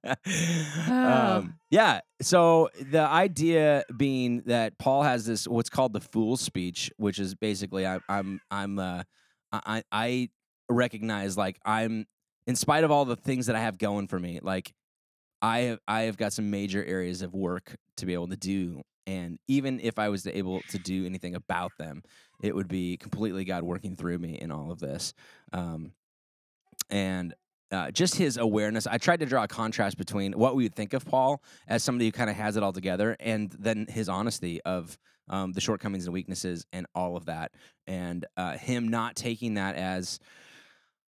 Oh. 0.88 1.38
um, 1.38 1.56
yeah. 1.70 2.02
So 2.22 2.70
the 2.82 3.02
idea 3.02 3.84
being 3.96 4.44
that 4.46 4.78
Paul 4.78 5.04
has 5.04 5.26
this 5.26 5.48
what's 5.48 5.70
called 5.70 5.94
the 5.94 6.02
fool's 6.02 6.42
speech, 6.42 6.92
which 6.98 7.20
is 7.20 7.36
basically 7.36 7.86
I, 7.86 8.00
I'm 8.08 8.40
I'm 8.50 8.80
uh, 8.80 9.04
I 9.52 9.84
I 9.92 10.30
recognize 10.70 11.38
like 11.38 11.60
I'm 11.66 12.06
in 12.48 12.56
spite 12.56 12.84
of 12.84 12.92
all 12.92 13.06
the 13.06 13.16
things 13.16 13.48
that 13.48 13.56
I 13.56 13.60
have 13.62 13.78
going 13.78 14.08
for 14.08 14.20
me, 14.20 14.40
like 14.42 14.74
I 15.42 15.60
have 15.60 15.80
I 15.88 16.02
have 16.02 16.18
got 16.18 16.34
some 16.34 16.50
major 16.50 16.84
areas 16.84 17.22
of 17.22 17.34
work 17.34 17.76
to 17.98 18.06
be 18.06 18.14
able 18.14 18.28
to 18.30 18.38
do. 18.38 18.82
And 19.08 19.40
even 19.48 19.80
if 19.80 19.98
I 19.98 20.10
was 20.10 20.28
able 20.28 20.62
to 20.70 20.78
do 20.78 21.06
anything 21.06 21.34
about 21.34 21.72
them, 21.80 22.04
it 22.42 22.56
would 22.56 22.68
be 22.68 22.98
completely 22.98 23.46
God 23.46 23.64
working 23.64 23.96
through 23.96 24.20
me 24.20 24.36
in 24.36 24.52
all 24.52 24.72
of 24.72 24.80
this. 24.80 25.14
Um, 25.54 25.92
and 26.90 27.34
uh, 27.72 27.92
just 27.92 28.16
his 28.16 28.38
awareness. 28.38 28.88
I 28.88 28.98
tried 28.98 29.20
to 29.20 29.26
draw 29.26 29.44
a 29.44 29.48
contrast 29.48 29.98
between 29.98 30.34
what 30.34 30.56
we 30.56 30.64
would 30.64 30.76
think 30.76 30.94
of 30.94 31.06
Paul 31.06 31.42
as 31.68 31.84
somebody 31.84 32.06
who 32.06 32.12
kind 32.12 32.30
of 32.30 32.36
has 32.36 32.58
it 32.58 32.64
all 32.64 32.74
together, 32.74 33.16
and 33.20 33.52
then 33.52 33.86
his 33.88 34.10
honesty 34.10 34.60
of 34.62 34.98
um, 35.28 35.52
the 35.52 35.62
shortcomings 35.62 36.06
and 36.06 36.14
weaknesses 36.14 36.66
and 36.74 36.88
all 36.96 37.16
of 37.16 37.26
that, 37.26 37.52
and 37.86 38.26
uh, 38.38 38.58
him 38.58 38.88
not 38.88 39.16
taking 39.16 39.56
that 39.56 39.76
as. 39.76 40.20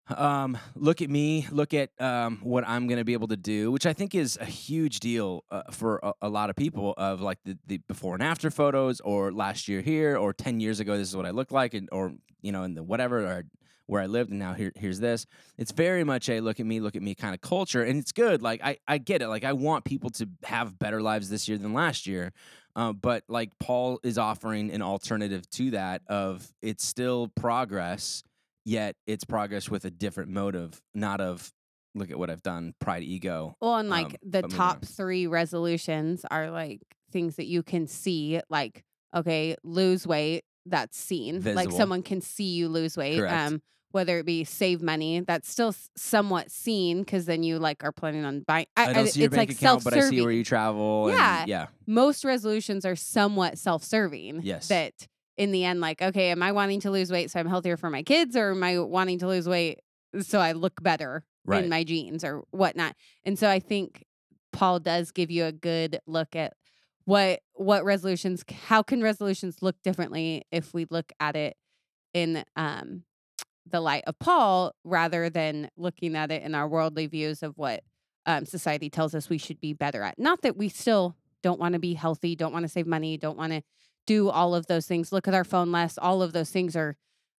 Um, 0.08 0.58
look 0.76 1.02
at 1.02 1.10
me. 1.10 1.48
Look 1.52 1.74
at 1.74 1.90
um, 2.00 2.40
what 2.44 2.68
I'm 2.68 2.88
going 2.88 3.00
to 3.00 3.04
be 3.04 3.14
able 3.14 3.30
to 3.30 3.38
do, 3.38 3.72
which 3.72 3.86
I 3.86 3.94
think 3.94 4.14
is 4.14 4.38
a 4.40 4.46
huge 4.46 5.00
deal 5.00 5.44
uh, 5.50 5.64
for 5.72 6.00
a, 6.04 6.14
a 6.24 6.30
lot 6.30 6.50
of 6.50 6.56
people. 6.56 6.94
Of 6.98 7.22
like 7.22 7.40
the, 7.44 7.58
the 7.66 7.78
before 7.88 8.14
and 8.14 8.24
after 8.24 8.52
photos, 8.52 9.00
or 9.02 9.32
last 9.32 9.68
year 9.68 9.82
here, 9.82 10.18
or 10.18 10.34
ten 10.34 10.60
years 10.60 10.80
ago, 10.80 10.98
this 10.98 11.10
is 11.10 11.16
what 11.16 11.26
I 11.26 11.32
looked 11.32 11.52
like, 11.52 11.74
and 11.74 11.90
or 11.92 12.14
you 12.42 12.52
know, 12.52 12.64
in 12.64 12.76
the 12.76 12.84
whatever, 12.84 13.26
or 13.26 13.46
where 13.88 14.02
I 14.02 14.08
lived, 14.08 14.32
and 14.32 14.40
now 14.40 14.54
here, 14.54 14.72
here's 14.76 15.00
this. 15.00 15.26
It's 15.58 15.72
very 15.72 16.04
much 16.04 16.30
a 16.30 16.40
look 16.40 16.60
at 16.60 16.66
me, 16.66 16.80
look 16.80 16.96
at 16.96 17.02
me 17.02 17.16
kind 17.16 17.34
of 17.34 17.42
culture, 17.42 17.84
and 17.84 18.00
it's 18.00 18.12
good. 18.12 18.42
Like 18.42 18.62
I, 18.64 18.78
I 18.88 18.98
get 18.98 19.22
it. 19.22 19.28
Like 19.28 19.44
I 19.44 19.54
want 19.54 19.86
people 19.86 20.10
to 20.12 20.28
have 20.44 20.78
better 20.80 21.02
lives 21.02 21.30
this 21.30 21.48
year 21.48 21.58
than 21.58 21.74
last 21.74 22.08
year, 22.08 22.34
uh, 22.76 22.94
but 22.94 23.24
like 23.28 23.52
Paul 23.60 24.00
is 24.04 24.18
offering 24.18 24.72
an 24.72 24.82
alternative 24.82 25.50
to 25.52 25.72
that 25.72 26.02
of 26.08 26.48
it's 26.62 26.86
still 26.86 27.28
progress, 27.36 28.24
yet 28.66 28.96
it's 29.08 29.24
progress 29.24 29.70
with 29.70 29.86
a 29.86 29.92
different 29.92 30.32
motive, 30.32 30.82
not 30.94 31.22
of 31.22 31.52
look 31.94 32.12
at 32.12 32.20
what 32.20 32.30
I've 32.30 32.44
done, 32.44 32.74
pride, 32.80 33.04
ego. 33.04 33.56
Well, 33.62 33.78
and 33.78 33.90
like 33.90 34.08
Um, 34.08 34.16
the 34.24 34.42
top 34.44 34.84
three 34.84 35.28
resolutions 35.28 36.26
are 36.30 36.52
like 36.52 36.82
things 37.12 37.38
that 37.38 37.46
you 37.46 37.64
can 37.64 37.88
see, 37.88 38.42
like, 38.50 38.84
okay, 39.16 39.56
lose 39.64 40.06
weight, 40.06 40.44
that's 40.66 40.98
seen. 40.98 41.42
Like 41.42 41.72
someone 41.72 42.04
can 42.04 42.20
see 42.22 42.44
you 42.56 42.68
lose 42.68 42.98
weight. 42.98 43.20
Correct. 43.20 43.34
Um, 43.34 43.62
whether 43.92 44.20
it 44.20 44.26
be 44.26 44.44
save 44.44 44.82
money, 44.82 45.22
that's 45.22 45.50
still 45.50 45.74
somewhat 45.96 46.52
seen 46.52 47.00
because 47.00 47.26
then 47.28 47.44
you 47.44 47.60
like 47.60 47.82
are 47.82 47.94
planning 47.94 48.26
on 48.26 48.42
buying. 48.42 48.66
I 48.76 48.92
don't 48.92 49.08
see 49.08 49.22
your 49.22 49.28
it's 49.28 49.36
bank 49.38 49.52
like 49.52 49.58
account, 49.58 49.86
but 49.86 49.94
I 49.94 50.02
see 50.02 50.20
where 50.22 50.32
you 50.32 50.44
travel. 50.44 51.10
Yeah. 51.10 51.40
and 51.40 51.48
yeah, 51.48 51.68
Most 51.88 52.26
resolutions 52.26 52.86
are 52.86 52.98
somewhat 52.98 53.58
self-serving. 53.58 54.42
Yes. 54.44 54.68
That 54.68 55.08
in 55.38 55.52
the 55.52 55.66
end, 55.66 55.82
like, 55.82 56.02
okay, 56.02 56.32
am 56.32 56.42
I 56.42 56.52
wanting 56.52 56.80
to 56.82 56.92
lose 56.92 57.12
weight 57.12 57.32
so 57.32 57.40
I'm 57.40 57.48
healthier 57.48 57.78
for 57.78 57.90
my 57.90 58.04
kids, 58.04 58.36
or 58.36 58.52
am 58.52 58.64
I 58.64 58.80
wanting 58.80 59.20
to 59.20 59.28
lose 59.28 59.48
weight 59.48 59.80
so 60.22 60.40
I 60.40 60.54
look 60.54 60.82
better 60.82 61.26
right. 61.46 61.64
in 61.64 61.70
my 61.70 61.84
jeans 61.84 62.24
or 62.24 62.44
whatnot. 62.52 62.96
And 63.24 63.38
so 63.38 63.50
I 63.50 63.60
think 63.60 64.04
Paul 64.52 64.80
does 64.80 65.12
give 65.12 65.30
you 65.32 65.46
a 65.46 65.52
good 65.52 66.00
look 66.08 66.36
at 66.36 66.54
what 67.06 67.42
what 67.54 67.86
resolutions 67.86 68.44
how 68.68 68.82
can 68.82 69.04
resolutions 69.04 69.62
look 69.62 69.76
differently 69.84 70.44
if 70.52 70.74
we 70.74 70.88
look 70.90 71.12
at 71.20 71.36
it 71.36 71.56
in 72.16 72.44
um 72.56 73.04
the 73.70 73.80
light 73.80 74.04
of 74.08 74.18
Paul 74.18 74.74
rather 74.84 75.30
than 75.30 75.70
looking 75.78 76.16
at 76.16 76.32
it 76.32 76.42
in 76.44 76.56
our 76.56 76.68
worldly 76.68 77.08
views 77.08 77.44
of 77.44 77.58
what 77.58 77.84
um, 78.26 78.46
society 78.46 78.90
tells 78.90 79.16
us 79.16 79.30
we 79.30 79.38
should 79.38 79.60
be 79.60 79.74
better 79.74 80.04
at. 80.04 80.18
Not 80.20 80.42
that 80.44 80.56
we 80.56 80.70
still 80.70 81.16
don't 81.42 81.60
want 81.60 81.74
to 81.74 81.80
be 81.80 81.94
healthy, 81.94 82.36
don't 82.36 82.54
want 82.54 82.64
to 82.64 82.70
save 82.70 82.88
money, 82.88 83.18
don't 83.18 83.38
want 83.38 83.54
to 83.54 83.62
do 84.06 84.30
all 84.30 84.56
of 84.56 84.68
those 84.68 84.86
things. 84.86 85.12
Look 85.12 85.28
at 85.28 85.34
our 85.34 85.44
phone 85.44 85.72
less. 85.72 85.98
All 85.98 86.22
of 86.22 86.34
those 86.34 86.50
things 86.50 86.76
are 86.76 86.96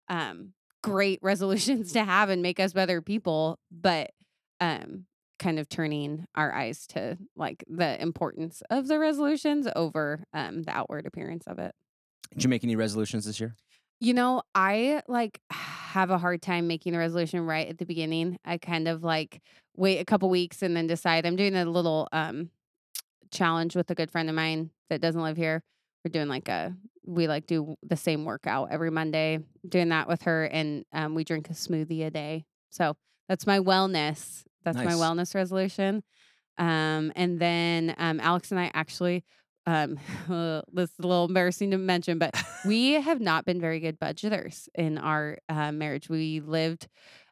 um, 0.09 0.53
great 0.83 1.21
resolutions 1.23 1.93
to 1.93 2.05
have 2.05 2.31
and 2.31 2.43
make 2.43 2.61
us 2.61 2.73
better 2.73 3.01
people. 3.03 3.59
But 3.71 4.11
um, 4.61 5.07
kind 5.39 5.59
of 5.59 5.69
turning 5.69 6.27
our 6.35 6.53
eyes 6.53 6.87
to 6.89 7.19
like 7.37 7.65
the 7.69 8.01
importance 8.01 8.63
of 8.71 8.89
the 8.89 8.99
resolutions 8.99 9.69
over 9.77 10.25
um, 10.33 10.63
the 10.63 10.73
outward 10.73 11.07
appearance 11.07 11.47
of 11.47 11.59
it. 11.59 11.75
Did 12.33 12.45
you 12.45 12.51
make 12.51 12.65
any 12.65 12.77
resolutions 12.77 13.25
this 13.27 13.39
year? 13.39 13.55
You 14.01 14.15
know, 14.15 14.43
I 14.55 15.03
like 15.09 15.41
have 15.51 16.11
a 16.11 16.19
hard 16.19 16.43
time 16.43 16.67
making 16.67 16.95
a 16.95 16.99
resolution 16.99 17.41
right 17.47 17.69
at 17.69 17.79
the 17.79 17.87
beginning. 17.87 18.39
I 18.45 18.59
kind 18.59 18.89
of 18.89 19.03
like 19.03 19.41
wait 19.77 19.99
a 19.99 20.05
couple 20.05 20.29
weeks 20.29 20.63
and 20.63 20.77
then 20.77 20.87
decide. 20.87 21.27
I'm 21.27 21.37
doing 21.37 21.55
a 21.55 21.65
little 21.65 22.09
um 22.13 22.51
challenge 23.31 23.75
with 23.75 23.91
a 23.91 23.95
good 23.95 24.11
friend 24.11 24.29
of 24.29 24.35
mine 24.35 24.71
that 24.89 25.01
doesn't 25.01 25.21
live 25.21 25.37
here. 25.37 25.63
We're 26.07 26.11
doing 26.11 26.29
like 26.29 26.49
a 26.49 26.73
we 27.05 27.27
like 27.27 27.49
do 27.49 27.75
the 27.83 27.97
same 27.97 28.25
workout 28.25 28.69
every 28.71 28.93
Monday. 28.93 29.41
Doing 29.69 29.89
that 29.89 30.07
with 30.07 30.23
her 30.23 30.45
and 30.45 30.85
um 30.93 31.17
we 31.17 31.25
drink 31.25 31.51
a 31.51 31.53
smoothie 31.53 32.07
a 32.07 32.13
day. 32.13 32.45
So 32.71 32.97
that's 33.29 33.45
my 33.45 33.59
wellness. 33.59 34.45
That's 34.63 34.77
my 34.77 34.93
wellness 34.93 35.35
resolution. 35.35 36.05
Um 36.59 37.13
and 37.17 37.41
then 37.41 37.97
um 37.99 38.21
Alex 38.21 38.53
and 38.53 38.61
I 38.61 38.71
actually 38.73 39.25
um 39.67 39.99
this 40.73 40.91
is 40.91 40.99
a 41.01 41.07
little 41.09 41.25
embarrassing 41.25 41.73
to 41.73 41.79
mention, 41.79 42.21
but 42.21 42.41
we 42.65 42.93
have 42.93 43.21
not 43.21 43.45
been 43.45 43.61
very 43.61 43.81
good 43.81 43.99
budgeters 43.99 44.69
in 44.77 44.97
our 44.97 45.39
uh, 45.49 45.73
marriage. 45.73 46.09
We 46.09 46.39
lived 46.39 46.87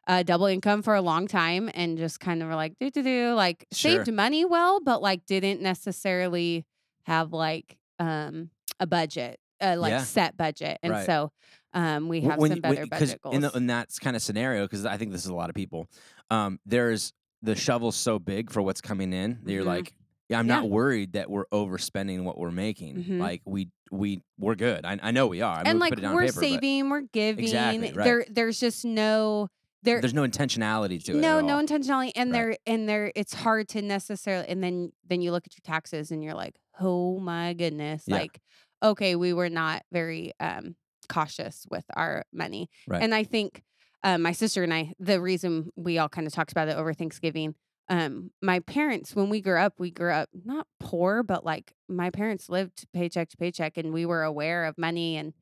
uh, 0.05 0.23
double 0.23 0.47
income 0.47 0.81
for 0.81 0.95
a 0.95 1.01
long 1.01 1.29
time 1.29 1.71
and 1.73 1.97
just 1.97 2.19
kind 2.19 2.43
of 2.43 2.49
were 2.49 2.55
like, 2.55 2.73
do, 2.77 2.91
do, 2.91 3.01
do, 3.01 3.33
like 3.35 3.65
saved 3.71 4.11
money 4.11 4.43
well, 4.43 4.81
but 4.81 5.01
like 5.01 5.25
didn't 5.25 5.61
necessarily 5.61 6.65
have 7.05 7.31
like 7.31 7.77
um, 7.99 8.49
a 8.79 8.87
budget, 8.87 9.39
uh, 9.61 9.75
like 9.77 9.91
Yeah. 9.91 10.03
set 10.03 10.35
budget. 10.37 10.77
And 10.83 10.91
Right. 10.93 11.05
so 11.05 11.31
um, 11.73 12.07
we 12.07 12.21
have 12.21 12.39
when 12.39 12.51
some 12.51 12.59
better 12.61 12.81
when- 12.81 12.89
budget 12.89 13.21
goals. 13.21 13.35
in, 13.35 13.41
the, 13.41 13.51
in 13.51 13.67
that 13.67 13.89
kind 14.01 14.15
of 14.15 14.21
scenario 14.21 14.63
because 14.63 14.85
i 14.85 14.95
think 14.95 15.11
this 15.11 15.25
is 15.25 15.29
a 15.29 15.35
lot 15.35 15.49
of 15.49 15.55
people 15.55 15.89
um, 16.31 16.57
there's 16.65 17.11
the 17.41 17.53
shovel's 17.53 17.97
so 17.97 18.17
big 18.17 18.49
for 18.49 18.61
what's 18.61 18.79
coming 18.79 19.11
in 19.11 19.39
that 19.43 19.51
you're 19.51 19.63
Mhm. 19.63 19.67
like 19.67 19.93
yeah 20.29 20.39
i'm 20.39 20.47
Yeah. 20.47 20.55
not 20.61 20.69
worried 20.69 21.13
that 21.13 21.29
we're 21.29 21.47
overspending 21.47 22.23
what 22.23 22.37
we're 22.37 22.49
making 22.51 23.03
Mhm. 23.03 23.19
like 23.19 23.41
we 23.45 23.67
we 23.91 24.21
we're 24.39 24.55
good 24.55 24.85
i, 24.85 24.97
I 25.03 25.11
know 25.11 25.27
we 25.27 25.41
are 25.41 25.55
I 25.55 25.63
mean, 25.63 25.67
and 25.67 25.79
like 25.79 25.89
put 25.91 25.99
it 25.99 26.05
on 26.05 26.15
we're 26.15 26.21
paper, 26.27 26.39
saving, 26.39 26.89
we're 26.89 27.01
giving. 27.01 27.43
Exactly, 27.43 27.91
right. 27.91 28.03
There, 28.05 28.25
there's 28.31 28.57
just 28.59 28.85
no 28.85 29.49
there. 29.83 29.99
there's 29.99 30.13
no 30.13 30.23
intentionality 30.25 31.03
to 31.03 31.11
it 31.11 31.15
no 31.17 31.41
no 31.41 31.57
intentionality 31.61 32.11
and 32.15 32.31
Right. 32.31 32.37
there 32.39 32.57
and 32.65 32.87
there 32.87 33.11
it's 33.15 33.33
hard 33.33 33.67
to 33.69 33.81
necessarily 33.81 34.47
and 34.47 34.63
then 34.63 34.93
then 35.09 35.21
you 35.21 35.31
look 35.33 35.45
at 35.45 35.53
your 35.57 35.63
taxes 35.65 36.09
and 36.09 36.23
you're 36.23 36.33
like 36.33 36.55
oh 36.79 37.19
my 37.19 37.51
goodness 37.53 38.03
Yeah. 38.07 38.15
like 38.15 38.39
okay 38.85 39.15
we 39.15 39.33
were 39.33 39.49
not 39.49 39.83
very 39.91 40.31
um 40.39 40.75
cautious 41.09 41.65
with 41.69 41.85
our 41.95 42.23
money 42.33 42.69
Right. 42.87 43.01
and 43.03 43.13
i 43.13 43.23
think 43.23 43.61
um, 44.03 44.21
my 44.21 44.31
sister 44.31 44.63
and 44.63 44.73
i 44.73 44.93
the 44.99 45.19
reason 45.21 45.69
we 45.75 45.97
all 45.97 46.09
kind 46.09 46.25
of 46.27 46.33
talked 46.33 46.51
about 46.51 46.67
it 46.67 46.77
over 46.77 46.93
thanksgiving 46.93 47.55
um 47.89 48.31
my 48.41 48.59
parents 48.61 49.15
when 49.15 49.29
we 49.29 49.41
grew 49.41 49.59
up 49.59 49.73
we 49.79 49.91
grew 49.91 50.11
up 50.11 50.29
not 50.45 50.65
poor 50.79 51.21
but 51.23 51.45
like 51.45 51.73
my 51.87 52.09
parents 52.09 52.49
lived 52.49 52.85
paycheck 52.93 53.29
to 53.29 53.37
paycheck 53.37 53.77
and 53.77 53.93
we 53.93 54.05
were 54.05 54.23
aware 54.23 54.65
of 54.65 54.77
money 54.77 55.17
and 55.17 55.33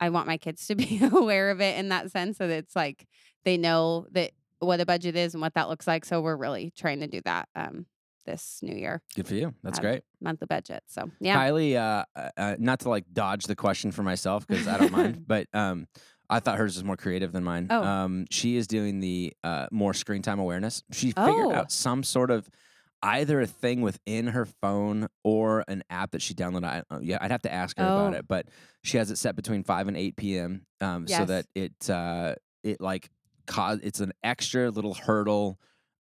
I 0.00 0.10
want 0.10 0.28
my 0.28 0.36
kids 0.36 0.64
to 0.68 0.74
be 0.84 1.00
aware 1.02 1.50
of 1.50 1.60
it 1.60 1.76
in 1.76 1.88
that 1.88 2.10
sense 2.12 2.38
that 2.38 2.50
it's 2.50 2.76
like 2.76 3.04
they 3.44 3.56
know 3.56 4.06
that 4.12 4.30
what 4.60 4.80
a 4.80 4.86
budget 4.86 5.16
is 5.16 5.34
and 5.34 5.40
what 5.40 5.54
that 5.54 5.68
looks 5.68 5.88
like. 5.88 6.04
So 6.04 6.20
we're 6.20 6.36
really 6.36 6.72
trying 6.76 7.00
to 7.00 7.08
do 7.08 7.20
that 7.24 7.48
um, 7.56 7.86
this 8.28 8.58
new 8.62 8.74
year, 8.76 9.00
good 9.16 9.26
for 9.26 9.34
you 9.34 9.54
that's 9.62 9.78
great 9.78 10.02
monthly 10.20 10.46
budget. 10.46 10.82
So 10.86 11.10
yeah, 11.20 11.36
kylie 11.36 11.76
uh, 11.76 12.04
uh, 12.14 12.30
uh, 12.36 12.56
not 12.58 12.80
to 12.80 12.88
like 12.90 13.04
dodge 13.12 13.44
the 13.44 13.56
question 13.56 13.90
for 13.92 14.02
myself 14.02 14.46
because 14.46 14.68
i 14.68 14.76
don't 14.78 14.92
mind 14.92 15.24
but 15.26 15.46
um 15.54 15.86
I 16.30 16.40
thought 16.40 16.58
hers 16.58 16.76
was 16.76 16.84
more 16.84 16.98
creative 16.98 17.32
than 17.32 17.42
mine. 17.42 17.68
Oh. 17.70 17.82
Um, 17.82 18.26
she 18.30 18.58
is 18.58 18.66
doing 18.66 19.00
the 19.00 19.32
uh, 19.42 19.66
more 19.70 19.94
screen 19.94 20.20
time 20.20 20.38
awareness. 20.38 20.82
She 20.92 21.06
figured 21.12 21.46
Oh. 21.46 21.54
out 21.54 21.72
some 21.72 22.02
sort 22.02 22.30
of 22.30 22.50
either 23.02 23.40
a 23.40 23.46
thing 23.46 23.80
within 23.80 24.26
her 24.26 24.44
phone 24.44 25.08
or 25.24 25.64
an 25.68 25.84
app 25.88 26.10
that 26.10 26.20
she 26.20 26.34
downloaded. 26.34 26.64
I, 26.66 26.82
uh, 26.94 26.98
yeah, 27.00 27.16
I'd 27.22 27.30
have 27.30 27.40
to 27.48 27.50
ask 27.52 27.78
her 27.78 27.84
about 27.84 28.12
Oh. 28.12 28.18
it, 28.18 28.28
but 28.28 28.44
she 28.84 28.98
has 28.98 29.10
it 29.10 29.16
set 29.16 29.36
between 29.36 29.62
five 29.62 29.88
and 29.88 29.96
eight 29.96 30.16
p.m. 30.16 30.66
Um, 30.82 31.06
so 31.08 31.20
Yes. 31.20 31.28
that 31.28 31.46
it 31.54 31.88
uh, 31.88 32.34
it 32.62 32.78
like 32.78 33.08
cause 33.46 33.80
it's 33.82 34.00
an 34.00 34.12
extra 34.22 34.68
little 34.68 34.92
hurdle. 34.92 35.58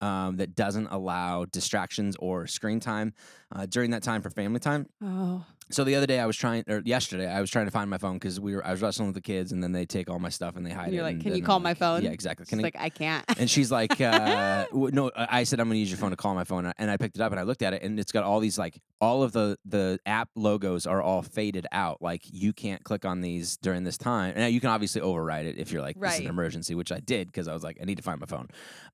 Um, 0.03 0.35
that 0.37 0.53
doesn't 0.53 0.87
allow 0.87 1.45
distractions 1.45 2.17
or 2.19 2.45
screen 2.45 2.81
time 2.81 3.13
uh, 3.55 3.65
during 3.67 3.91
that 3.91 4.03
time 4.03 4.21
for 4.21 4.29
family 4.29 4.59
time. 4.59 4.89
oh 5.01 5.45
So 5.69 5.83
the 5.83 5.95
other 5.95 6.05
day 6.07 6.19
I 6.19 6.25
was 6.25 6.37
trying, 6.37 6.63
or 6.67 6.81
yesterday 6.85 7.29
I 7.29 7.41
was 7.41 7.49
trying 7.49 7.65
to 7.65 7.71
find 7.71 7.89
my 7.89 7.97
phone 7.97 8.15
because 8.15 8.39
we 8.39 8.55
were 8.55 8.65
I 8.65 8.71
was 8.71 8.81
wrestling 8.81 9.07
with 9.07 9.15
the 9.15 9.21
kids 9.21 9.51
and 9.51 9.63
then 9.63 9.71
they 9.71 9.85
take 9.85 10.09
all 10.09 10.19
my 10.19 10.29
stuff 10.29 10.55
and 10.55 10.65
they 10.65 10.71
hide 10.71 10.85
And 10.85 10.93
it. 10.93 10.95
you're 10.95 11.03
like, 11.03 11.13
and 11.15 11.23
"Can 11.23 11.31
you 11.33 11.39
I'm 11.39 11.45
call 11.45 11.59
my 11.59 11.71
like, 11.71 11.77
phone?" 11.77 12.03
Yeah, 12.03 12.11
exactly. 12.11 12.45
Can 12.45 12.59
she's 12.59 12.63
I- 12.63 12.67
like 12.67 12.75
I 12.79 12.89
can't. 12.89 13.25
and 13.39 13.49
she's 13.49 13.71
like, 13.71 13.99
uh, 14.01 14.65
no, 14.73 15.11
I 15.15 15.39
I 15.39 15.43
said, 15.45 15.59
I'm 15.59 15.67
going 15.67 15.75
to 15.75 15.79
use 15.79 15.89
your 15.89 15.97
phone 15.97 16.11
to 16.11 16.15
call 16.15 16.35
my 16.35 16.43
phone. 16.43 16.71
And 16.77 16.89
I 16.91 16.97
picked 16.97 17.15
it 17.17 17.21
up 17.21 17.31
and 17.31 17.39
I 17.39 17.43
looked 17.43 17.61
at 17.63 17.73
it 17.73 17.81
and 17.83 17.99
it's 17.99 18.11
got 18.11 18.23
all 18.23 18.39
these, 18.39 18.57
like, 18.57 18.79
all 19.01 19.23
of 19.23 19.31
the, 19.33 19.57
the 19.65 19.99
app 20.05 20.29
logos 20.35 20.85
are 20.87 21.01
all 21.01 21.21
faded 21.21 21.67
out. 21.71 22.01
Like, 22.01 22.21
you 22.31 22.53
can't 22.53 22.81
click 22.83 23.03
on 23.03 23.19
these 23.21 23.57
during 23.57 23.83
this 23.83 23.97
time. 23.97 24.33
And 24.37 24.53
you 24.53 24.61
can 24.61 24.69
obviously 24.69 25.01
override 25.01 25.45
it 25.45 25.57
if 25.57 25.71
you're 25.71 25.81
like, 25.81 25.99
this 25.99 26.13
is 26.13 26.19
an 26.19 26.25
Right. 26.25 26.29
emergency, 26.29 26.75
which 26.75 26.91
I 26.91 26.99
did 26.99 27.27
because 27.27 27.47
I 27.49 27.53
was 27.53 27.63
like, 27.63 27.77
I 27.81 27.85
need 27.85 27.97
to 27.97 28.03
find 28.03 28.19
my 28.19 28.25
phone. 28.27 28.47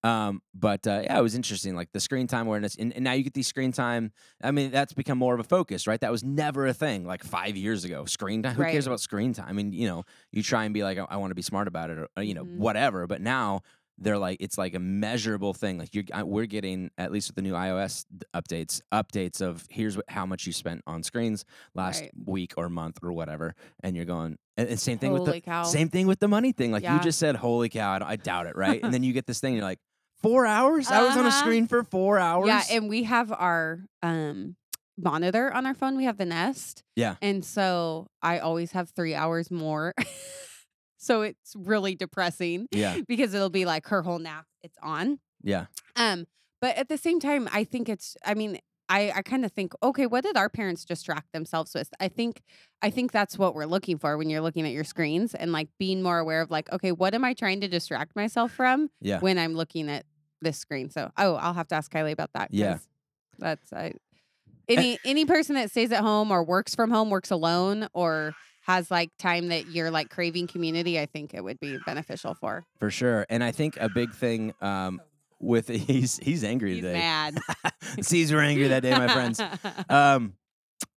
Um, 0.03 0.41
but 0.55 0.87
uh, 0.87 1.01
yeah, 1.03 1.19
it 1.19 1.21
was 1.21 1.35
interesting. 1.35 1.75
Like, 1.75 1.91
the 1.91 1.99
screen 1.99 2.25
time 2.27 2.47
awareness. 2.47 2.75
And, 2.75 2.93
and 2.93 3.03
now 3.03 3.11
you 3.11 3.23
get 3.23 3.33
these 3.33 3.47
screen 3.47 3.71
time. 3.71 4.11
I 4.41 4.51
mean, 4.51 4.71
that's 4.71 4.93
become 4.93 5.17
more 5.17 5.33
of 5.33 5.39
a 5.39 5.43
focus, 5.43 5.85
right? 5.87 5.99
That 5.99 6.11
was 6.11 6.23
never 6.23 6.58
a 6.67 6.73
thing 6.73 7.05
like 7.05 7.23
five 7.23 7.55
years 7.57 7.83
ago. 7.85 8.05
Screen 8.05 8.43
time. 8.43 8.55
Who 8.55 8.61
Right. 8.63 8.71
cares 8.71 8.87
about 8.87 8.99
screen 8.99 9.33
time? 9.33 9.45
I 9.47 9.53
mean, 9.53 9.71
you 9.73 9.87
know, 9.87 10.03
you 10.31 10.41
try 10.43 10.65
and 10.65 10.73
be 10.73 10.83
like, 10.83 10.97
I, 10.97 11.17
want 11.17 11.31
to 11.31 11.35
be 11.35 11.41
smart 11.41 11.67
about 11.67 11.89
it 11.89 11.97
or, 11.97 12.07
uh, 12.17 12.21
you 12.21 12.33
know, 12.33 12.45
Mhm. 12.45 12.57
whatever. 12.57 13.07
But 13.07 13.21
now, 13.21 13.61
they're 14.01 14.17
like 14.17 14.37
it's 14.39 14.57
like 14.57 14.73
a 14.75 14.79
measurable 14.79 15.53
thing 15.53 15.77
like 15.77 15.93
you're 15.93 16.05
uh, 16.13 16.25
we're 16.25 16.45
getting 16.45 16.89
at 16.97 17.11
least 17.11 17.27
with 17.27 17.35
the 17.35 17.41
new 17.41 17.51
ios 17.51 18.05
updates 18.33 18.79
updates 18.93 19.41
of 19.41 19.65
here's 19.69 19.97
what, 19.97 20.05
how 20.07 20.25
much 20.25 20.47
you 20.47 20.53
spent 20.53 20.81
on 20.87 21.03
screens 21.03 21.43
last 21.75 22.03
Right. 22.03 22.11
week 22.25 22.53
or 22.55 22.69
month 22.69 22.99
or 23.03 23.11
whatever 23.11 23.55
and 23.83 23.97
you're 23.97 24.05
going 24.05 24.37
and, 24.55 24.69
and 24.69 24.79
same 24.79 24.99
thing 24.99 25.11
with 25.11 25.25
the 25.25 25.41
cow. 25.41 25.63
same 25.63 25.89
thing 25.89 26.07
with 26.07 26.19
the 26.21 26.29
money 26.29 26.53
thing 26.53 26.71
like 26.71 26.87
you 26.87 26.97
just 27.01 27.19
said 27.19 27.35
holy 27.35 27.67
cow 27.67 27.91
I, 27.99 28.11
I 28.11 28.15
doubt 28.15 28.47
it 28.47 28.55
right 28.55 28.81
and 28.81 28.93
then 28.93 29.03
you 29.03 29.11
get 29.19 29.27
this 29.27 29.41
thing 29.41 29.55
you're 29.55 29.63
like 29.65 29.79
four 30.21 30.45
hours 30.45 30.89
i 30.91 31.01
was 31.01 31.17
on 31.17 31.25
a 31.25 31.27
Uh-huh. 31.27 31.37
screen 31.37 31.67
for 31.67 31.83
four 31.83 32.19
hours 32.19 32.47
Yeah, 32.47 32.63
and 32.71 32.87
we 32.87 33.03
have 33.03 33.33
our 33.33 33.81
um 34.01 34.55
monitor 35.01 35.51
on 35.53 35.65
our 35.65 35.73
phone. 35.73 35.97
We 35.97 36.05
have 36.05 36.17
the 36.17 36.25
Nest. 36.25 36.83
Yeah. 36.95 37.15
And 37.21 37.43
so 37.43 38.07
I 38.21 38.39
always 38.39 38.71
have 38.73 38.89
3 38.89 39.15
hours 39.15 39.49
more. 39.51 39.93
so 40.97 41.21
it's 41.21 41.55
really 41.57 41.95
depressing 41.95 42.67
yeah 42.71 42.97
because 43.07 43.33
it'll 43.33 43.49
be 43.49 43.65
like 43.65 43.87
her 43.87 44.01
whole 44.01 44.19
nap 44.19 44.45
it's 44.63 44.77
on. 44.83 45.19
yeah 45.41 45.67
Um 45.95 46.27
but 46.61 46.75
at 46.75 46.89
the 46.89 46.97
same 46.97 47.19
time 47.19 47.47
I 47.53 47.63
think 47.63 47.87
it's 47.87 48.17
I 48.25 48.33
mean 48.33 48.59
I, 48.91 49.13
I 49.17 49.21
kind 49.21 49.45
of 49.45 49.51
think, 49.51 49.73
okay, 49.83 50.07
what 50.07 50.23
did 50.23 50.35
our 50.35 50.49
parents 50.49 50.83
distract 50.83 51.31
themselves 51.31 51.75
with? 51.75 51.89
I 51.99 52.07
think 52.07 52.41
I 52.81 52.89
think 52.89 53.11
that's 53.11 53.37
what 53.37 53.53
we're 53.53 53.65
looking 53.65 53.99
for 53.99 54.17
when 54.17 54.29
you're 54.29 54.41
looking 54.41 54.65
at 54.65 54.71
your 54.73 54.83
screens 54.83 55.35
and 55.35 55.51
like 55.51 55.69
being 55.77 56.01
more 56.01 56.17
aware 56.17 56.41
of 56.41 56.49
like, 56.49 56.71
okay, 56.73 56.91
what 56.91 57.13
am 57.13 57.23
I 57.23 57.33
trying 57.33 57.61
to 57.61 57.67
distract 57.67 58.15
myself 58.15 58.51
from? 58.51 58.89
yeah 58.99 59.19
when 59.19 59.37
I'm 59.37 59.53
looking 59.53 59.89
at 59.89 60.05
this 60.41 60.57
screen. 60.57 60.89
So, 60.89 61.11
oh, 61.17 61.35
I'll 61.35 61.53
have 61.53 61.67
to 61.67 61.75
ask 61.75 61.91
Kylie 61.91 62.11
about 62.13 62.31
that. 62.33 62.49
Yeah. 62.51 62.79
That's 63.37 63.71
I, 63.71 63.93
any 64.69 64.99
any 65.05 65.25
person 65.25 65.55
that 65.55 65.71
stays 65.71 65.91
at 65.91 66.01
home 66.01 66.31
or 66.31 66.43
works 66.43 66.75
from 66.75 66.91
home, 66.91 67.09
works 67.09 67.31
alone, 67.31 67.87
or 67.93 68.33
has 68.61 68.91
like 68.91 69.09
time 69.17 69.47
that 69.49 69.67
you're 69.67 69.89
like 69.91 70.09
craving 70.09 70.47
community. 70.47 70.99
I 70.99 71.05
think 71.07 71.33
it 71.33 71.43
would 71.43 71.59
be 71.59 71.79
beneficial 71.85 72.35
for. 72.35 72.65
for 72.77 72.91
sure 72.91 73.25
and 73.29 73.43
i 73.43 73.51
think 73.51 73.77
a 73.77 73.89
big 73.89 74.13
thing 74.13 74.53
um 74.61 75.01
with 75.39 75.67
he's 75.87 76.17
he's 76.17 76.43
angry 76.43 76.75
He's 76.75 76.83
today 76.83 76.99
mad, 76.99 77.39
Caesar 78.01 78.39
angry 78.39 78.67
that 78.67 78.81
day 78.81 78.91
my 78.91 79.07
friends 79.07 79.41
um, 79.89 80.33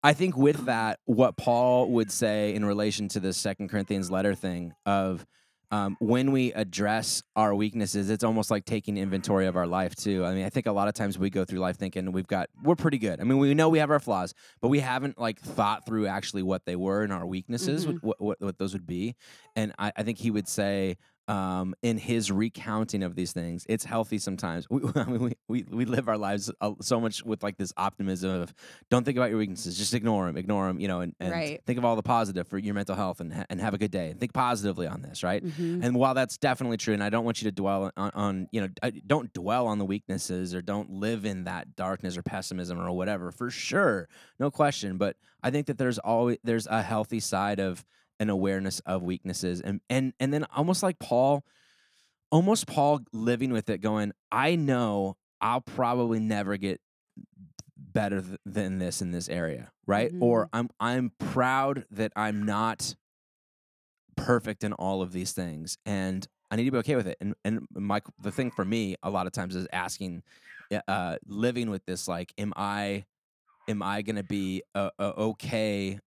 I 0.02 0.14
think 0.14 0.36
with 0.36 0.64
that, 0.66 0.98
what 1.04 1.36
Paul 1.36 1.90
would 1.90 2.10
say 2.10 2.54
in 2.54 2.64
relation 2.64 3.08
to 3.08 3.20
the 3.20 3.32
Second 3.34 3.68
Corinthians 3.68 4.10
letter 4.10 4.34
thing 4.34 4.72
of 4.86 5.26
um, 5.70 5.96
when 6.00 6.32
we 6.32 6.52
address 6.52 7.22
our 7.36 7.54
weaknesses, 7.54 8.10
it's 8.10 8.24
almost 8.24 8.50
like 8.50 8.64
taking 8.64 8.96
inventory 8.96 9.46
of 9.46 9.56
our 9.56 9.66
life 9.66 9.94
too. 9.94 10.24
I 10.24 10.34
mean, 10.34 10.44
I 10.44 10.50
think 10.50 10.66
a 10.66 10.72
lot 10.72 10.88
of 10.88 10.94
times 10.94 11.18
we 11.18 11.30
go 11.30 11.44
through 11.44 11.60
life 11.60 11.76
thinking 11.76 12.10
we've 12.12 12.26
got 12.26 12.48
we're 12.62 12.74
pretty 12.76 12.98
good. 12.98 13.20
I 13.20 13.24
mean, 13.24 13.38
we 13.38 13.54
know 13.54 13.68
we 13.68 13.78
have 13.78 13.90
our 13.90 14.00
flaws, 14.00 14.34
but 14.60 14.68
we 14.68 14.80
haven't 14.80 15.18
like 15.18 15.38
thought 15.40 15.86
through 15.86 16.06
actually 16.06 16.42
what 16.42 16.64
they 16.64 16.76
were 16.76 17.02
and 17.04 17.12
our 17.12 17.26
weaknesses, 17.26 17.86
Mhm. 17.86 18.02
what, 18.02 18.20
what 18.20 18.40
what 18.40 18.58
those 18.58 18.72
would 18.72 18.86
be. 18.86 19.14
And 19.54 19.72
I, 19.78 19.92
I 19.96 20.02
think 20.02 20.18
he 20.18 20.30
would 20.30 20.48
say. 20.48 20.96
Um, 21.30 21.76
in 21.82 21.96
his 21.96 22.32
recounting 22.32 23.04
of 23.04 23.14
these 23.14 23.32
things. 23.32 23.64
It's 23.68 23.84
healthy 23.84 24.18
sometimes. 24.18 24.68
We, 24.68 24.80
I 24.96 25.04
mean, 25.04 25.32
we, 25.46 25.62
we, 25.70 25.84
live 25.84 26.08
our 26.08 26.18
lives 26.18 26.50
uh, 26.60 26.72
so 26.80 27.00
much 27.00 27.24
with 27.24 27.44
like 27.44 27.56
this 27.56 27.72
optimism 27.76 28.30
of 28.42 28.52
don't 28.90 29.04
think 29.04 29.16
about 29.16 29.30
your 29.30 29.38
weaknesses, 29.38 29.78
just 29.78 29.94
ignore 29.94 30.26
them, 30.26 30.36
ignore 30.36 30.66
them, 30.66 30.80
you 30.80 30.88
know, 30.88 31.02
and, 31.02 31.14
and 31.20 31.30
Right. 31.30 31.60
think 31.66 31.78
of 31.78 31.84
all 31.84 31.94
the 31.94 32.02
positive 32.02 32.48
for 32.48 32.58
your 32.58 32.74
mental 32.74 32.96
health 32.96 33.20
and, 33.20 33.32
ha- 33.32 33.44
and 33.48 33.60
have 33.60 33.74
a 33.74 33.78
good 33.78 33.92
day 33.92 34.10
and 34.10 34.18
think 34.18 34.32
positively 34.32 34.88
on 34.88 35.02
this, 35.02 35.22
right? 35.22 35.44
Mhm. 35.44 35.84
And 35.84 35.94
while 35.94 36.14
that's 36.14 36.36
definitely 36.36 36.78
true, 36.78 36.94
and 36.94 37.02
I 37.02 37.10
don't 37.10 37.24
want 37.24 37.40
you 37.40 37.48
to 37.48 37.54
dwell 37.54 37.92
on, 37.96 38.10
on 38.14 38.48
you 38.50 38.62
know, 38.62 38.68
I- 38.82 38.90
don't 38.90 39.32
dwell 39.32 39.68
on 39.68 39.78
the 39.78 39.84
weaknesses 39.84 40.52
or 40.52 40.62
don't 40.62 40.90
live 40.90 41.24
in 41.24 41.44
that 41.44 41.76
darkness 41.76 42.16
or 42.16 42.22
pessimism 42.24 42.80
or 42.80 42.90
whatever, 42.90 43.30
for 43.30 43.50
sure, 43.50 44.08
no 44.40 44.50
question. 44.50 44.96
But 44.96 45.16
I 45.44 45.52
think 45.52 45.68
that 45.68 45.78
there's 45.78 46.00
always 46.00 46.38
there's 46.42 46.66
a 46.66 46.82
healthy 46.82 47.20
side 47.20 47.60
of 47.60 47.84
an 48.20 48.30
awareness 48.30 48.78
of 48.80 49.02
weaknesses, 49.02 49.60
and 49.60 49.80
and 49.90 50.12
and 50.20 50.32
then 50.32 50.46
almost 50.54 50.82
like 50.82 51.00
Paul, 51.00 51.44
almost 52.30 52.68
Paul 52.68 53.00
living 53.12 53.52
with 53.52 53.68
it, 53.68 53.80
going, 53.80 54.12
I 54.30 54.54
know 54.54 55.16
I'll 55.40 55.62
probably 55.62 56.20
never 56.20 56.56
get 56.56 56.80
better 57.76 58.20
th- 58.20 58.38
than 58.46 58.78
this 58.78 59.02
in 59.02 59.10
this 59.10 59.28
area, 59.28 59.72
right? 59.86 60.12
Or 60.20 60.48
I'm 60.52 60.68
I'm 60.78 61.12
proud 61.18 61.86
that 61.90 62.12
I'm 62.14 62.44
not 62.44 62.94
perfect 64.16 64.64
in 64.64 64.72
all 64.74 65.02
of 65.02 65.12
these 65.12 65.32
things 65.32 65.78
and 65.86 66.26
I 66.50 66.56
need 66.56 66.64
to 66.64 66.70
be 66.70 66.78
okay 66.78 66.96
with 66.96 67.06
it. 67.06 67.16
And 67.20 67.34
and 67.44 67.66
my 67.74 68.00
the 68.20 68.32
thing 68.32 68.50
for 68.50 68.64
me 68.64 68.96
a 69.02 69.10
lot 69.10 69.26
of 69.26 69.32
times 69.32 69.56
is 69.56 69.66
asking 69.72 70.22
uh, 70.72 70.80
uh 70.88 71.16
living 71.26 71.70
with 71.70 71.84
this 71.86 72.06
like 72.06 72.32
am 72.36 72.52
I 72.56 73.04
am 73.68 73.82
I 73.82 74.02
going 74.02 74.16
to 74.16 74.24
be 74.24 74.62
uh, 74.74 74.90
uh, 74.98 75.12
okay 75.16 75.98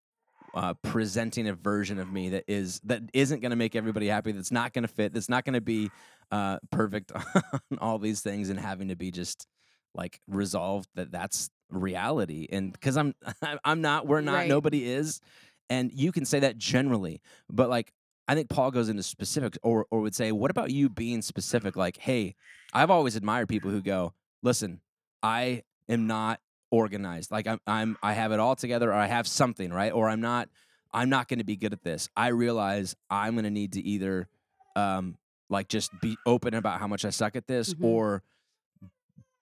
uh, 0.54 0.74
presenting 0.84 1.48
a 1.48 1.54
version 1.54 1.98
of 2.00 2.12
me 2.12 2.30
that 2.30 2.44
is 2.48 2.80
that 2.84 3.02
isn't 3.14 3.42
going 3.42 3.50
to 3.50 3.56
make 3.56 3.76
everybody 3.76 4.08
happy 4.08 4.32
that's 4.32 4.52
not 4.52 4.72
going 4.74 4.84
to 4.84 4.88
fit 4.88 5.14
that's 5.14 5.30
not 5.30 5.46
going 5.46 5.54
to 5.56 5.62
be 5.62 5.90
uh, 6.32 6.58
perfect 6.72 7.12
on 7.72 7.78
all 7.80 7.98
these 7.98 8.22
things 8.22 8.50
and 8.50 8.60
having 8.60 8.90
to 8.90 8.96
be 8.96 9.12
just 9.12 9.48
like 9.96 10.20
resolved 10.28 10.88
that 10.96 11.12
that's 11.12 11.50
reality. 11.70 12.48
And 12.52 12.72
because 12.72 12.98
I'm 12.98 13.14
I'm 13.64 13.82
not 13.82 14.08
we're 14.08 14.22
not 14.22 14.34
Right. 14.34 14.48
nobody 14.48 14.86
is. 14.86 15.22
And 15.70 15.92
you 15.94 16.12
can 16.12 16.26
say 16.26 16.40
that 16.40 16.58
generally 16.58 17.22
but 17.50 17.70
like 17.70 17.92
I 18.28 18.36
think 18.36 18.50
Paul 18.50 18.72
goes 18.72 18.90
into 18.90 19.04
specifics 19.04 19.58
or 19.64 19.86
or 19.92 20.02
would 20.02 20.16
say 20.16 20.32
what 20.32 20.52
about 20.52 20.72
you 20.72 20.90
being 20.90 21.22
specific? 21.22 21.76
Like 21.76 21.98
hey 21.98 22.36
I've 22.74 22.90
always 22.92 23.16
admired 23.16 23.50
people 23.50 23.72
who 23.72 23.82
go 23.82 24.14
listen 24.44 24.82
I 25.22 25.64
am 25.90 26.06
not 26.08 26.40
organized 26.74 27.30
like 27.32 27.46
I'm 27.46 27.60
I'm 27.68 27.98
I 28.02 28.14
have 28.14 28.32
it 28.32 28.40
all 28.40 28.56
together 28.56 28.90
or 28.90 28.96
I 28.96 29.06
have 29.06 29.28
something 29.28 29.72
right 29.72 29.94
or 29.94 30.10
I'm 30.10 30.22
not 30.22 30.50
I'm 30.92 31.08
not 31.08 31.28
going 31.28 31.38
to 31.38 31.46
be 31.46 31.56
good 31.56 31.72
at 31.72 31.84
this 31.84 32.10
I 32.18 32.30
realize 32.30 32.96
I'm 33.12 33.36
going 33.36 33.44
to 33.44 33.52
need 33.52 33.74
to 33.74 33.82
either 33.82 34.28
um 34.76 35.16
like 35.52 35.68
just 35.68 35.92
be 36.02 36.18
open 36.26 36.56
about 36.56 36.80
how 36.80 36.88
much 36.88 37.06
I 37.06 37.12
suck 37.12 37.36
at 37.36 37.46
this 37.46 37.76
Mhm. 37.76 37.86
or 37.86 38.24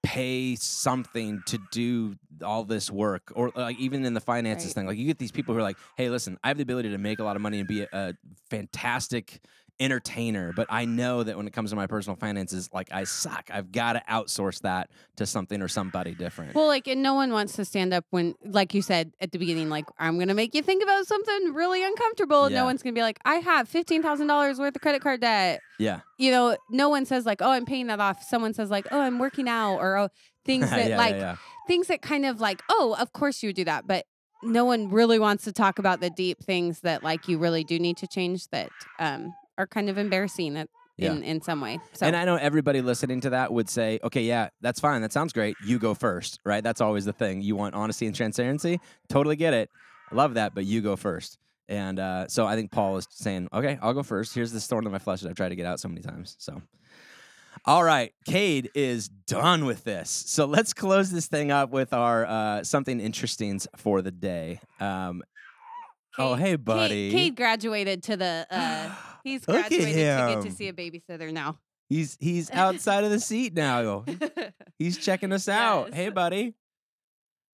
pay 0.03 0.55
something 0.55 1.41
to 1.45 1.59
do 1.71 2.15
all 2.43 2.63
this 2.65 2.89
work 2.89 3.31
or 3.35 3.51
like 3.55 3.77
even 3.79 4.03
in 4.03 4.13
the 4.15 4.19
finances 4.19 4.69
Right. 4.69 4.73
thing 4.73 4.87
like 4.87 4.97
you 4.97 5.05
get 5.05 5.19
these 5.19 5.31
people 5.31 5.53
who 5.53 5.59
are 5.59 5.63
like 5.63 5.77
hey 5.95 6.09
listen 6.09 6.39
i 6.43 6.47
have 6.47 6.57
the 6.57 6.63
ability 6.63 6.89
to 6.89 6.97
make 6.97 7.19
a 7.19 7.23
lot 7.23 7.35
of 7.35 7.41
money 7.41 7.59
and 7.59 7.67
be 7.67 7.83
a, 7.83 7.87
a 7.93 8.13
fantastic 8.49 9.39
entertainer 9.81 10.53
but 10.55 10.67
i 10.69 10.85
know 10.85 11.23
that 11.23 11.35
when 11.35 11.47
it 11.47 11.53
comes 11.53 11.71
to 11.71 11.75
my 11.75 11.87
personal 11.87 12.15
finances 12.15 12.69
like 12.71 12.87
i 12.91 13.03
suck 13.03 13.49
i've 13.51 13.71
got 13.71 13.93
to 13.93 14.03
outsource 14.09 14.61
that 14.61 14.89
to 15.15 15.25
something 15.25 15.61
or 15.61 15.67
somebody 15.67 16.13
different 16.13 16.53
Well, 16.55 16.67
like, 16.67 16.87
and 16.87 17.01
no 17.01 17.15
one 17.15 17.31
wants 17.31 17.55
to 17.55 17.65
stand 17.65 17.93
up 17.93 18.05
when, 18.11 18.35
like 18.45 18.73
you 18.73 18.81
said 18.81 19.11
at 19.19 19.31
the 19.31 19.37
beginning, 19.39 19.69
like, 19.69 19.85
I'm 19.99 20.15
going 20.15 20.27
to 20.27 20.33
make 20.33 20.53
you 20.53 20.61
think 20.61 20.83
about 20.83 21.05
something 21.07 21.53
really 21.53 21.83
uncomfortable. 21.83 22.49
Yeah. 22.49 22.59
No 22.59 22.65
one's 22.65 22.81
going 22.83 22.93
to 22.93 22.97
be 22.97 23.03
like, 23.03 23.19
I 23.25 23.35
have 23.35 23.69
$15,000 23.69 24.59
worth 24.59 24.75
of 24.75 24.81
credit 24.81 25.01
card 25.01 25.21
debt. 25.21 25.61
yeah 25.79 26.01
You 26.17 26.31
know, 26.31 26.57
no 26.69 26.89
one 26.89 27.05
says, 27.05 27.25
like, 27.25 27.41
oh, 27.41 27.51
I'm 27.51 27.65
paying 27.65 27.87
that 27.87 27.99
off. 27.99 28.23
Someone 28.23 28.53
says, 28.53 28.69
like, 28.69 28.87
oh, 28.91 28.99
I'm 28.99 29.19
working 29.19 29.47
out 29.47 29.77
or 29.77 29.97
oh, 29.97 30.09
things 30.45 30.69
that, 30.69 30.89
yeah, 30.89 30.97
like, 30.97 31.15
yeah. 31.15 31.35
things 31.67 31.87
that 31.87 32.01
kind 32.01 32.25
of 32.25 32.39
like, 32.39 32.61
oh, 32.69 32.95
of 32.99 33.13
course 33.13 33.41
you 33.43 33.49
would 33.49 33.55
do 33.55 33.65
that. 33.65 33.87
But 33.87 34.05
no 34.43 34.65
one 34.65 34.89
really 34.89 35.19
wants 35.19 35.43
to 35.45 35.51
talk 35.51 35.79
about 35.79 36.01
the 36.01 36.09
deep 36.09 36.43
things 36.43 36.81
that, 36.81 37.03
like, 37.03 37.27
you 37.27 37.37
really 37.37 37.63
do 37.63 37.79
need 37.79 37.97
to 37.97 38.07
change 38.07 38.47
that 38.49 38.69
um, 38.99 39.33
are 39.57 39.67
kind 39.67 39.89
of 39.89 39.97
embarrassing 39.97 40.57
at, 40.57 40.69
Yeah. 40.97 41.11
in, 41.13 41.23
in 41.23 41.41
some 41.41 41.61
way. 41.61 41.79
So, 41.93 42.05
And 42.05 42.15
I 42.15 42.25
know 42.25 42.35
everybody 42.35 42.81
listening 42.81 43.21
to 43.21 43.31
that 43.31 43.51
would 43.53 43.69
say, 43.69 43.99
okay, 44.03 44.21
yeah, 44.23 44.49
that's 44.61 44.79
fine. 44.79 45.01
That 45.01 45.11
sounds 45.13 45.33
great. 45.33 45.55
You 45.65 45.79
go 45.79 45.93
first, 45.93 46.39
right? 46.45 46.63
That's 46.63 46.81
always 46.81 47.05
the 47.05 47.13
thing. 47.13 47.41
You 47.41 47.55
want 47.55 47.75
honesty 47.75 48.05
and 48.05 48.15
transparency. 48.15 48.79
Totally 49.09 49.35
get 49.35 49.53
it. 49.53 49.69
Love 50.11 50.33
that, 50.35 50.53
but 50.55 50.65
you 50.65 50.81
go 50.81 50.95
first. 50.95 51.37
And 51.69 51.99
uh, 51.99 52.27
so 52.27 52.45
I 52.45 52.55
think 52.55 52.69
Paul 52.71 52.97
is 52.97 53.07
saying, 53.11 53.47
okay, 53.53 53.79
I'll 53.81 53.93
go 53.93 54.03
first. 54.03 54.35
Here's 54.35 54.51
the 54.51 54.59
thorn 54.59 54.85
in 54.85 54.91
my 54.91 54.99
flesh 54.99 55.21
that 55.21 55.29
I've 55.29 55.35
tried 55.37 55.49
to 55.49 55.55
get 55.55 55.65
out 55.65 55.79
so 55.79 55.87
many 55.87 56.01
times. 56.01 56.35
So, 56.37 56.61
all 57.65 57.81
right, 57.83 58.11
Cade 58.25 58.69
is 58.75 59.07
done 59.07 59.65
with 59.65 59.83
this. 59.85 60.09
So 60.09 60.45
let's 60.45 60.73
close 60.73 61.11
this 61.11 61.27
thing 61.27 61.49
up 61.51 61.69
with 61.69 61.93
our 61.93 62.25
uh, 62.25 62.63
something 62.63 62.99
interesting 62.99 63.61
for 63.77 64.01
the 64.01 64.11
day. 64.11 64.59
Um, 64.81 65.23
oh, 66.17 66.35
Cade- 66.35 66.39
hey, 66.41 66.51
Cade- 66.51 66.65
buddy. 66.65 67.11
Cade 67.11 67.35
graduated 67.37 68.03
to 68.03 68.17
the. 68.17 68.47
Uh, 68.49 68.89
he's 69.23 69.47
Look 69.47 69.57
at 69.57 69.69
graduated 69.69 69.95
to 69.95 70.33
get 70.35 70.41
to 70.43 70.51
see 70.51 70.67
a 70.67 70.73
babysitter 70.73 71.31
now. 71.31 71.59
He's 71.89 72.17
he's 72.19 72.49
outside 72.53 73.03
of 73.03 73.11
the 73.11 73.19
seat 73.19 73.53
now. 73.53 74.05
He's 74.79 74.97
checking 74.97 75.31
us 75.33 75.47
out. 75.49 75.87
Yes. 75.89 75.95
Hey, 75.95 76.09
buddy. 76.09 76.55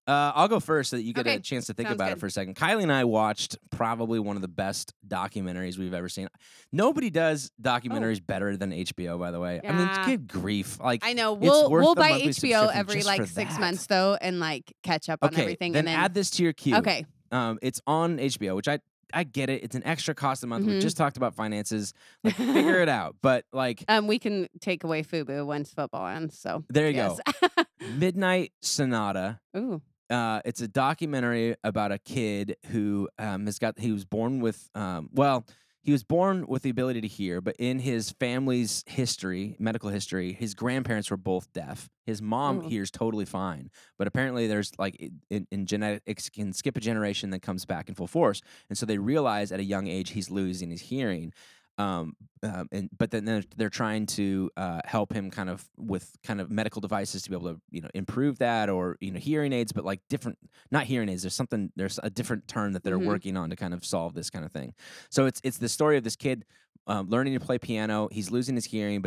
Uh, 0.07 0.31
I'll 0.35 0.47
go 0.47 0.61
first 0.61 0.91
so 0.91 0.95
that 0.95 1.01
you 1.01 1.11
get 1.11 1.27
a 1.27 1.37
chance 1.41 1.65
to 1.65 1.73
think 1.73 1.89
sounds 1.89 1.97
about 1.97 2.07
it 2.11 2.13
good. 2.13 2.19
for 2.21 2.25
a 2.27 2.31
second. 2.31 2.55
Kylie 2.55 2.83
and 2.83 2.93
I 2.93 3.03
watched 3.03 3.57
probably 3.71 4.19
one 4.19 4.37
of 4.37 4.41
the 4.41 4.47
best 4.47 4.93
documentaries 5.05 5.77
we've 5.77 5.93
ever 5.93 6.07
seen. 6.07 6.29
Nobody 6.71 7.09
does 7.09 7.51
documentaries 7.61 8.25
better 8.25 8.55
than 8.55 8.71
HBO, 8.71 9.19
by 9.19 9.31
the 9.31 9.39
way. 9.41 9.59
I 9.61 9.71
mean, 9.73 9.81
Oh. 9.89 9.91
Yeah. 9.91 10.05
good 10.05 10.27
grief! 10.29 10.79
Like, 10.79 11.03
I 11.03 11.11
know. 11.11 11.33
We'll 11.33 11.69
worth 11.69 11.83
we'll 11.83 11.95
the 11.95 12.01
buy 12.01 12.09
monthly 12.11 12.27
HBO 12.29 12.31
subscription 12.31 12.79
every 12.79 12.95
just 12.95 13.07
like 13.07 13.25
six 13.25 13.53
that. 13.53 13.59
months 13.59 13.85
though, 13.87 14.17
and 14.21 14.39
like 14.39 14.71
catch 14.81 15.09
up 15.09 15.19
on 15.23 15.29
okay, 15.33 15.41
everything. 15.41 15.73
then 15.73 15.79
and 15.79 15.87
then 15.89 15.99
add 15.99 16.13
this 16.13 16.29
to 16.31 16.43
your 16.43 16.53
queue. 16.53 16.77
okay, 16.77 17.05
um, 17.33 17.59
it's 17.61 17.81
on 17.85 18.17
HBO, 18.17 18.55
which 18.55 18.69
I 18.69 18.79
I 19.13 19.23
get 19.23 19.49
it. 19.49 19.63
It's 19.63 19.75
an 19.75 19.83
extra 19.85 20.13
cost 20.13 20.43
a 20.43 20.47
month. 20.47 20.65
We 20.65 20.73
Mhm. 20.73 20.81
just 20.81 20.97
talked 20.97 21.17
about 21.17 21.33
finances. 21.35 21.93
Like, 22.23 22.35
figure 22.35 22.81
it 22.81 22.89
out. 22.99 23.15
But 23.21 23.45
like, 23.53 23.83
um, 23.87 24.07
we 24.07 24.19
can 24.19 24.47
take 24.59 24.83
away 24.83 25.03
Fubo 25.03 25.45
once 25.45 25.73
football 25.73 26.05
ends. 26.07 26.37
So 26.37 26.63
there 26.69 26.89
you 26.89 26.95
yes. 26.95 27.19
go. 27.55 27.63
Midnight 27.95 28.51
Sonata. 28.61 29.39
Ooh, 29.55 29.81
uh, 30.09 30.41
it's 30.45 30.61
a 30.61 30.67
documentary 30.67 31.55
about 31.63 31.91
a 31.91 31.97
kid 31.99 32.55
who 32.67 33.07
um, 33.19 33.45
has 33.45 33.59
got 33.59 33.79
he 33.79 33.91
was 33.91 34.05
born 34.05 34.39
with 34.41 34.69
um, 34.75 35.09
well 35.13 35.45
he 35.87 35.93
was 35.93 36.03
born 36.03 36.45
with 36.47 36.63
the 36.63 36.69
ability 36.69 36.99
to 36.99 37.07
hear 37.07 37.39
but 37.39 37.55
in 37.57 37.79
his 37.79 38.11
family's 38.19 38.83
history 38.87 39.55
medical 39.57 39.89
history 39.89 40.33
his 40.33 40.53
grandparents 40.53 41.09
were 41.09 41.15
both 41.15 41.51
deaf 41.53 41.89
his 42.05 42.21
mom 42.21 42.57
Ooh. 42.57 42.67
hears 42.67 42.91
totally 42.91 43.23
fine 43.23 43.71
but 43.97 44.05
apparently 44.05 44.47
there's 44.47 44.73
like 44.77 44.97
in, 45.29 45.47
in 45.49 45.65
genetics 45.65 46.29
can 46.29 46.51
skip 46.51 46.75
a 46.75 46.81
generation 46.81 47.29
that 47.29 47.41
comes 47.41 47.63
back 47.63 47.87
in 47.87 47.95
full 47.95 48.05
force 48.05 48.41
and 48.69 48.77
so 48.77 48.85
they 48.85 48.97
realize 48.97 49.49
at 49.49 49.61
a 49.61 49.63
young 49.63 49.87
age 49.87 50.09
he's 50.09 50.29
losing 50.29 50.71
his 50.71 50.81
hearing 50.81 51.31
um, 51.77 52.15
um, 52.43 52.67
and 52.71 52.89
but 52.97 53.11
then 53.11 53.25
they're, 53.25 53.43
they're 53.55 53.69
trying 53.69 54.05
to 54.07 54.49
uh, 54.57 54.81
help 54.85 55.13
him 55.13 55.29
kind 55.31 55.49
of 55.49 55.67
with 55.77 56.15
kind 56.23 56.41
of 56.41 56.49
medical 56.49 56.81
devices 56.81 57.23
to 57.23 57.29
be 57.29 57.35
able 57.35 57.53
to 57.53 57.61
you 57.69 57.81
know 57.81 57.89
improve 57.93 58.39
that 58.39 58.69
or 58.69 58.97
you 58.99 59.11
know 59.11 59.19
hearing 59.19 59.53
aids 59.53 59.71
but 59.71 59.85
like 59.85 60.01
different 60.09 60.37
not 60.71 60.83
hearing 60.85 61.09
aids 61.09 61.21
there's 61.23 61.35
something 61.35 61.71
there's 61.75 61.99
a 62.03 62.09
different 62.09 62.47
term 62.47 62.73
that 62.73 62.83
they're 62.83 62.99
Mhm. 62.99 63.05
working 63.05 63.37
on 63.37 63.49
to 63.49 63.55
kind 63.55 63.73
of 63.73 63.85
solve 63.85 64.13
this 64.13 64.29
kind 64.29 64.45
of 64.45 64.51
thing 64.51 64.73
so 65.09 65.25
it's 65.25 65.41
it's 65.43 65.57
the 65.57 65.69
story 65.69 65.97
of 65.97 66.03
this 66.03 66.15
kid 66.15 66.45
um, 66.87 67.09
learning 67.09 67.33
to 67.33 67.39
play 67.39 67.57
piano 67.57 68.07
he's 68.11 68.31
losing 68.31 68.55
his 68.55 68.65
hearing 68.65 68.93
but 68.93 68.95